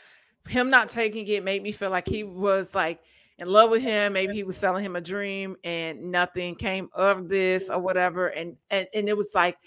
[0.48, 3.02] him not taking it made me feel like he was like
[3.38, 4.14] in love with him.
[4.14, 8.28] Maybe he was selling him a dream and nothing came of this or whatever.
[8.28, 9.58] And and, and it was like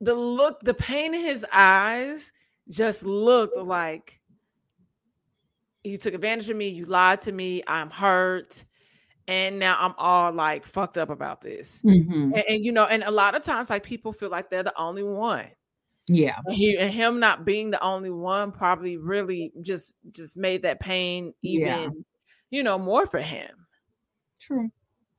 [0.00, 2.32] the look the pain in his eyes
[2.68, 4.20] just looked like
[5.82, 6.68] you took advantage of me.
[6.68, 7.62] You lied to me.
[7.66, 8.64] I'm hurt.
[9.26, 11.80] And now i'm all like fucked up about this.
[11.82, 12.32] Mhm.
[12.34, 14.78] and, and, you know and a lot of times like people feel like they're the
[14.78, 15.46] only one
[16.08, 16.36] yeah.
[16.44, 20.80] And, he, and him not being the only one probably really just just made that
[20.80, 21.88] pain even Yeah.
[22.50, 23.50] you know more for him.
[24.40, 24.70] True.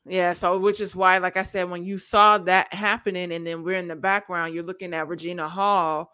[0.08, 3.64] Yeah so which is why like i said when you saw that happening and then
[3.64, 6.12] we're in the background you're looking at regina hall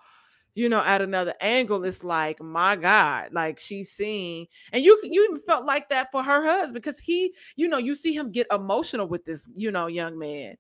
[0.56, 5.26] you know at another angle it's like my god like she's seeing and you you
[5.30, 8.48] even felt like that for her husband because he you know you see him get
[8.50, 10.56] emotional with this you know young man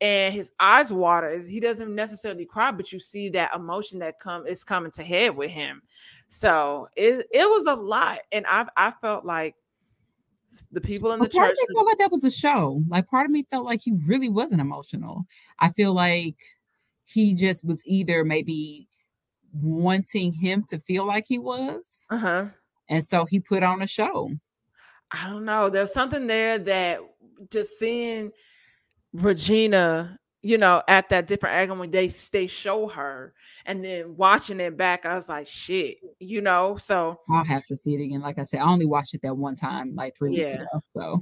[0.00, 1.38] and his eyes water.
[1.38, 5.36] He doesn't necessarily cry, but you see that emotion that come is coming to head
[5.36, 5.82] with him.
[6.28, 9.54] So it it was a lot, and I I felt like
[10.72, 11.58] the people in the part church.
[11.62, 12.82] of me felt like that was a show.
[12.88, 15.26] Like part of me felt like he really wasn't emotional.
[15.58, 16.36] I feel like
[17.04, 18.88] he just was either maybe
[19.52, 22.44] wanting him to feel like he was, Uh huh.
[22.88, 24.30] and so he put on a show.
[25.10, 25.68] I don't know.
[25.68, 27.00] There's something there that
[27.50, 28.30] just seeing
[29.12, 33.34] Regina, you know, at that different angle when they they show her,
[33.66, 36.76] and then watching it back, I was like, shit, you know.
[36.76, 38.20] So I'll have to see it again.
[38.20, 40.62] Like I said, I only watched it that one time, like three weeks Yeah.
[40.62, 40.80] ago.
[40.92, 41.20] So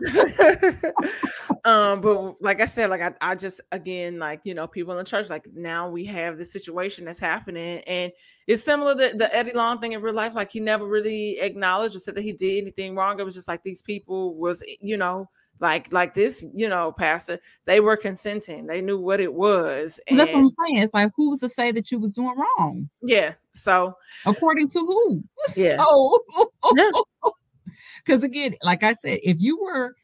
[1.64, 4.98] um but like i said like I, I just again like you know people in
[4.98, 8.10] the church like now we have this situation that's happening and
[8.46, 11.96] it's similar to the eddie long thing in real life like he never really acknowledged
[11.96, 14.96] or said that he did anything wrong it was just like these people was you
[14.96, 15.28] know
[15.60, 20.18] like like this you know pastor they were consenting they knew what it was And
[20.18, 20.78] that's what I'm saying.
[20.78, 22.88] It's like who's to say that you was doing wrong?
[23.02, 23.94] yeah so
[24.26, 25.24] According to who?
[25.56, 25.76] Yeah.
[25.78, 26.18] So,
[26.74, 26.90] Yeah.
[28.04, 29.94] because again, like I said, if you were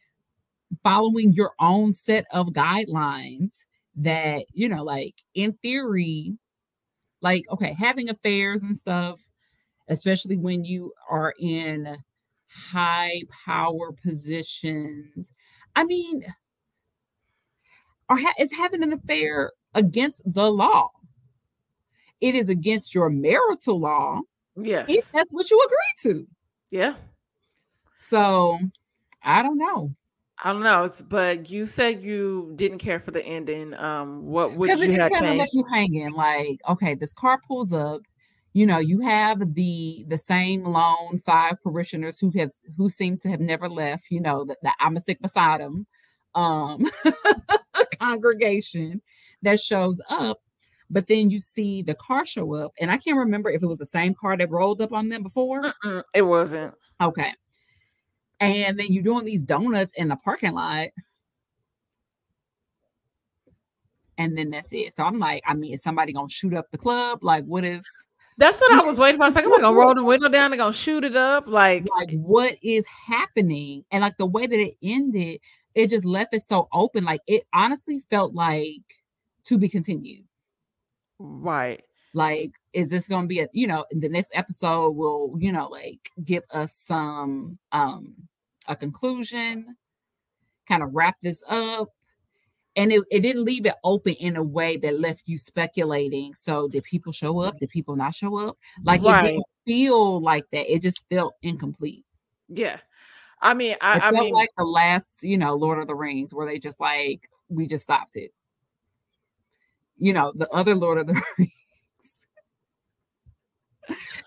[0.82, 3.58] following your own set of guidelines
[3.96, 6.36] that, you know, like in theory,
[7.22, 9.20] like, okay, having affairs and stuff,
[9.88, 11.96] especially when you are in
[12.48, 15.32] high power positions.
[15.76, 16.24] I mean,
[18.08, 20.90] are ha- is having an affair against the law?
[22.20, 24.22] It is against your marital law
[24.56, 26.26] if yes that's what you agree to.
[26.70, 26.94] yeah
[27.98, 28.58] So
[29.22, 29.94] I don't know.
[30.42, 34.52] i don't know it's, but you said you didn't care for the ending um what
[34.54, 36.12] would you just have changed left you hanging.
[36.12, 38.00] Like, okay, this car pulls up.
[38.56, 43.28] You know, you have the the same lone five parishioners who have who seem to
[43.28, 44.06] have never left.
[44.10, 45.86] You know, that I'm gonna stick beside them.
[46.34, 46.90] Um,
[48.00, 49.02] congregation
[49.42, 50.40] that shows up,
[50.88, 53.76] but then you see the car show up, and I can't remember if it was
[53.76, 55.60] the same car that rolled up on them before.
[55.84, 57.34] Mm-mm, it wasn't Okay.
[58.40, 60.88] And then you're doing these donuts in the parking lot.
[64.16, 64.96] And then that's it.
[64.96, 67.18] So I'm like, I mean, is somebody gonna shoot up the club?
[67.22, 67.84] Like, what is
[68.38, 69.24] That's what I was waiting for.
[69.24, 70.50] I was like, am I gonna roll the window down?
[70.50, 71.46] They're gonna shoot it up.
[71.46, 73.84] Like, like what is happening?
[73.90, 75.40] And like the way that it ended,
[75.74, 77.04] it just left it so open.
[77.04, 78.82] Like it honestly felt like
[79.44, 80.24] to be continued.
[81.18, 81.82] right.
[82.12, 86.10] Like, is this gonna be a you know, the next episode will, you know, like
[86.24, 88.14] give us some um
[88.68, 89.76] a conclusion,
[90.68, 91.90] kind of wrap this up.
[92.76, 96.34] And it, it didn't leave it open in a way that left you speculating.
[96.34, 97.58] So did people show up?
[97.58, 98.58] Did people not show up?
[98.84, 100.70] Like it didn't feel like that.
[100.72, 102.04] It just felt incomplete.
[102.48, 102.78] Yeah.
[103.40, 105.94] I mean, It I, I felt mean, like the last, you know, Lord of the
[105.94, 108.32] Rings, where they just like we just stopped it.
[109.96, 112.26] You know, the other Lord of the Rings.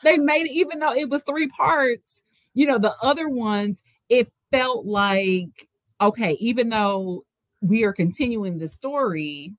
[0.04, 2.24] they made it, even though it was three parts.
[2.54, 5.68] You know, the other ones, it felt like
[6.02, 7.26] okay, even though
[7.62, 9.54] we are continuing the story,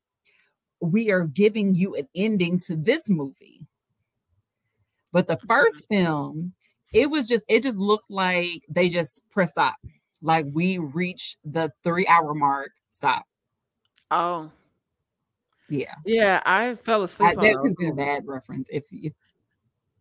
[0.81, 3.67] we are giving you an ending to this movie.
[5.13, 6.55] But the first film,
[6.93, 9.77] it was just it just looked like they just pressed stop.
[10.23, 12.73] Like we reached the three hour mark.
[12.91, 13.25] Stop.
[14.11, 14.51] oh,
[15.69, 15.95] Yeah.
[16.05, 17.37] yeah, I fell I, asleep.
[17.37, 19.13] that on could been a bad reference if, if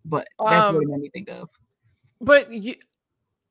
[0.06, 1.50] but that's what it Um, made me think of.
[2.22, 2.76] But you,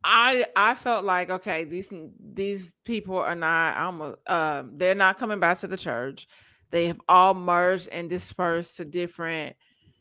[0.04, 3.76] I, I felt like okay, these these people are not.
[3.76, 6.28] I'm um, they're not coming back to the church.
[6.70, 9.56] They have all merged and dispersed to different,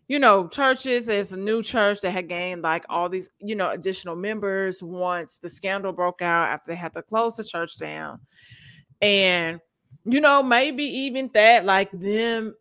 [0.07, 1.05] you know, churches.
[1.05, 5.37] There's a new church that had gained like all these, you know, additional members once
[5.37, 8.19] the scandal broke out after they had to close the church down.
[9.01, 9.59] And
[10.05, 12.55] you know, maybe even that, like them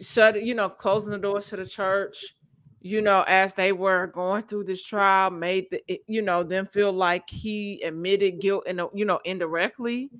[0.00, 2.34] shut, you know, closing the doors to the church,
[2.80, 6.92] you know, as they were going through this trial, made the, you know, them feel
[6.92, 10.10] like he admitted guilt, in a, you know, indirectly,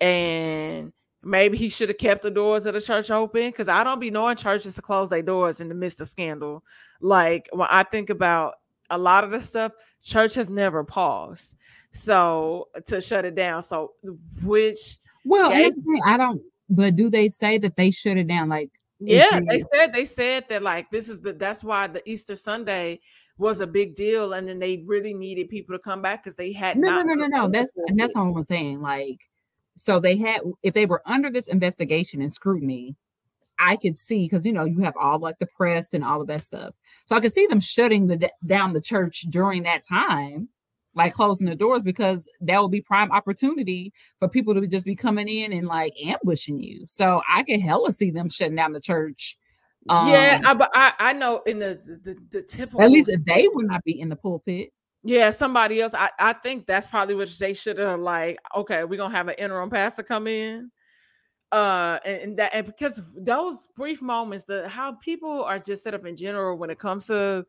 [0.00, 4.00] and maybe he should have kept the doors of the church open because I don't
[4.00, 6.64] be knowing churches to close their doors in the midst of scandal.
[7.00, 8.54] Like when I think about
[8.88, 9.72] a lot of the stuff,
[10.02, 11.56] church has never paused.
[11.92, 13.62] So to shut it down.
[13.62, 13.92] So
[14.42, 17.90] which Well, yeah, and that's the thing, I don't but do they say that they
[17.90, 18.48] shut it down?
[18.48, 22.36] Like yeah, they said they said that like this is the that's why the Easter
[22.36, 23.00] Sunday
[23.38, 26.52] was a big deal, and then they really needed people to come back because they
[26.52, 27.48] had no, no, no, no, no.
[27.48, 28.80] That's and that's what I'm saying.
[28.80, 29.20] Like,
[29.76, 32.96] so they had if they were under this investigation and scrutiny,
[33.58, 36.26] I could see because you know you have all like the press and all of
[36.28, 36.74] that stuff.
[37.06, 40.48] So I could see them shutting the down the church during that time.
[40.96, 44.96] Like closing the doors because that will be prime opportunity for people to just be
[44.96, 46.84] coming in and like ambushing you.
[46.88, 49.38] So I can hella see them shutting down the church.
[49.88, 53.24] Um, yeah, I, but I, I know in the, the the typical at least if
[53.24, 54.72] they would not be in the pulpit.
[55.04, 55.94] Yeah, somebody else.
[55.94, 59.36] I, I think that's probably what they should have like, okay, we're gonna have an
[59.38, 60.72] interim pastor come in.
[61.52, 65.94] Uh and, and that and because those brief moments, the how people are just set
[65.94, 67.46] up in general when it comes to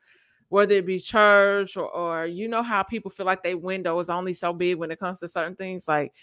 [0.49, 4.09] whether it be church or, or you know how people feel like their window is
[4.09, 6.13] only so big when it comes to certain things like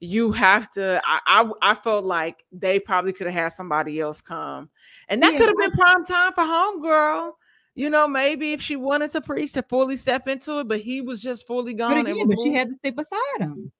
[0.00, 4.20] you have to I, I, I felt like they probably could have had somebody else
[4.20, 4.68] come
[5.08, 5.38] and that yeah.
[5.38, 7.32] could have been prime time for homegirl
[7.74, 11.00] you know maybe if she wanted to preach to fully step into it but he
[11.00, 13.72] was just fully gone but, again, but she had to stay beside him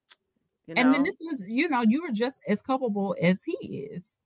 [0.66, 0.80] you know?
[0.80, 3.52] and then this was you know you were just as culpable as he
[3.92, 4.18] is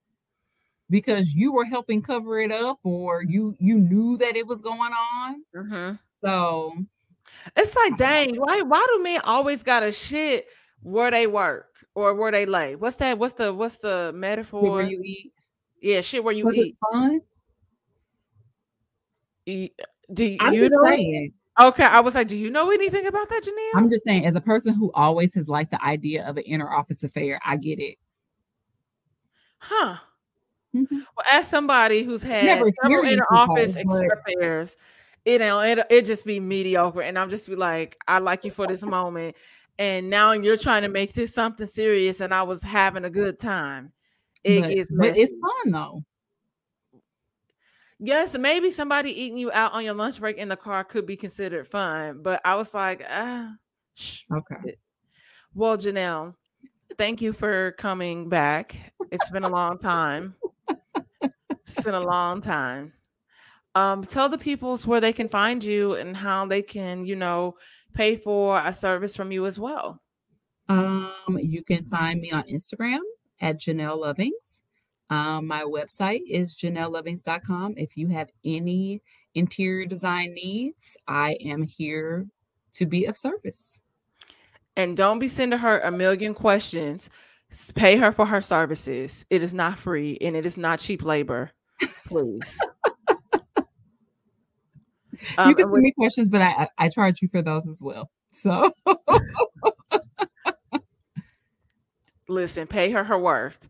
[0.91, 4.93] because you were helping cover it up or you you knew that it was going
[4.93, 5.45] on.
[5.57, 5.95] Mm-hmm.
[6.25, 6.75] So
[7.57, 10.49] it's like, dang, why why do men always gotta shit
[10.83, 12.77] where they work or where they lay?
[12.77, 13.19] What's that?
[13.19, 14.71] What's the what's the metaphor?
[14.71, 15.33] Where you eat?
[15.81, 16.77] Yeah, shit where you was eat.
[16.93, 17.21] fun?
[19.47, 20.85] Do you, I'm you know?
[20.85, 21.33] Saying.
[21.61, 23.79] Okay, I was like, do you know anything about that, Janelle?
[23.79, 26.73] I'm just saying, as a person who always has liked the idea of an inner
[26.73, 27.97] office affair, I get it.
[29.59, 29.97] Huh.
[30.75, 30.97] Mm-hmm.
[31.17, 34.77] Well, as somebody who's had several inner office affairs,
[35.25, 38.51] you know, it it just be mediocre, and I'm just be like, I like you
[38.51, 39.37] for this moment,
[39.79, 43.39] and now you're trying to make this something serious, and I was having a good
[43.39, 43.93] time.
[44.45, 45.11] It but, gets messy.
[45.11, 46.05] but it's fun though.
[47.99, 51.17] Yes, maybe somebody eating you out on your lunch break in the car could be
[51.17, 53.53] considered fun, but I was like, ah,
[54.33, 54.77] okay.
[55.53, 56.35] Well, Janelle,
[56.97, 58.95] thank you for coming back.
[59.11, 60.35] It's been a long time
[61.77, 62.93] it's been a long time.
[63.75, 67.57] Um, tell the peoples where they can find you and how they can, you know,
[67.95, 70.01] pay for a service from you as well.
[70.69, 73.01] Um, you can find me on Instagram
[73.41, 74.61] at Janelle Lovings.
[75.09, 77.75] Um, my website is janellelovings.com.
[77.77, 79.03] If you have any
[79.35, 82.29] interior design needs, I am here
[82.75, 83.81] to be of service.
[84.77, 87.11] And don't be sending her a million questions.
[87.75, 89.27] Pay her for her services.
[89.31, 91.51] It is not free and it is not cheap labor
[92.07, 92.59] please.
[95.37, 98.11] Um, you can send me questions, but I, I charge you for those as well.
[98.33, 98.73] So
[102.29, 103.69] listen, pay her her worth.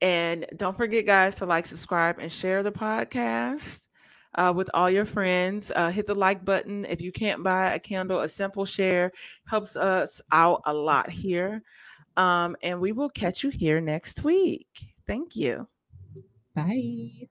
[0.00, 3.86] And don't forget, guys, to like, subscribe, and share the podcast
[4.34, 5.70] uh, with all your friends.
[5.74, 6.84] Uh, hit the like button.
[6.86, 9.12] If you can't buy a candle, a simple share
[9.46, 11.62] helps us out a lot here.
[12.16, 14.66] Um, and we will catch you here next week.
[15.06, 15.68] Thank you.
[16.54, 17.28] Bye.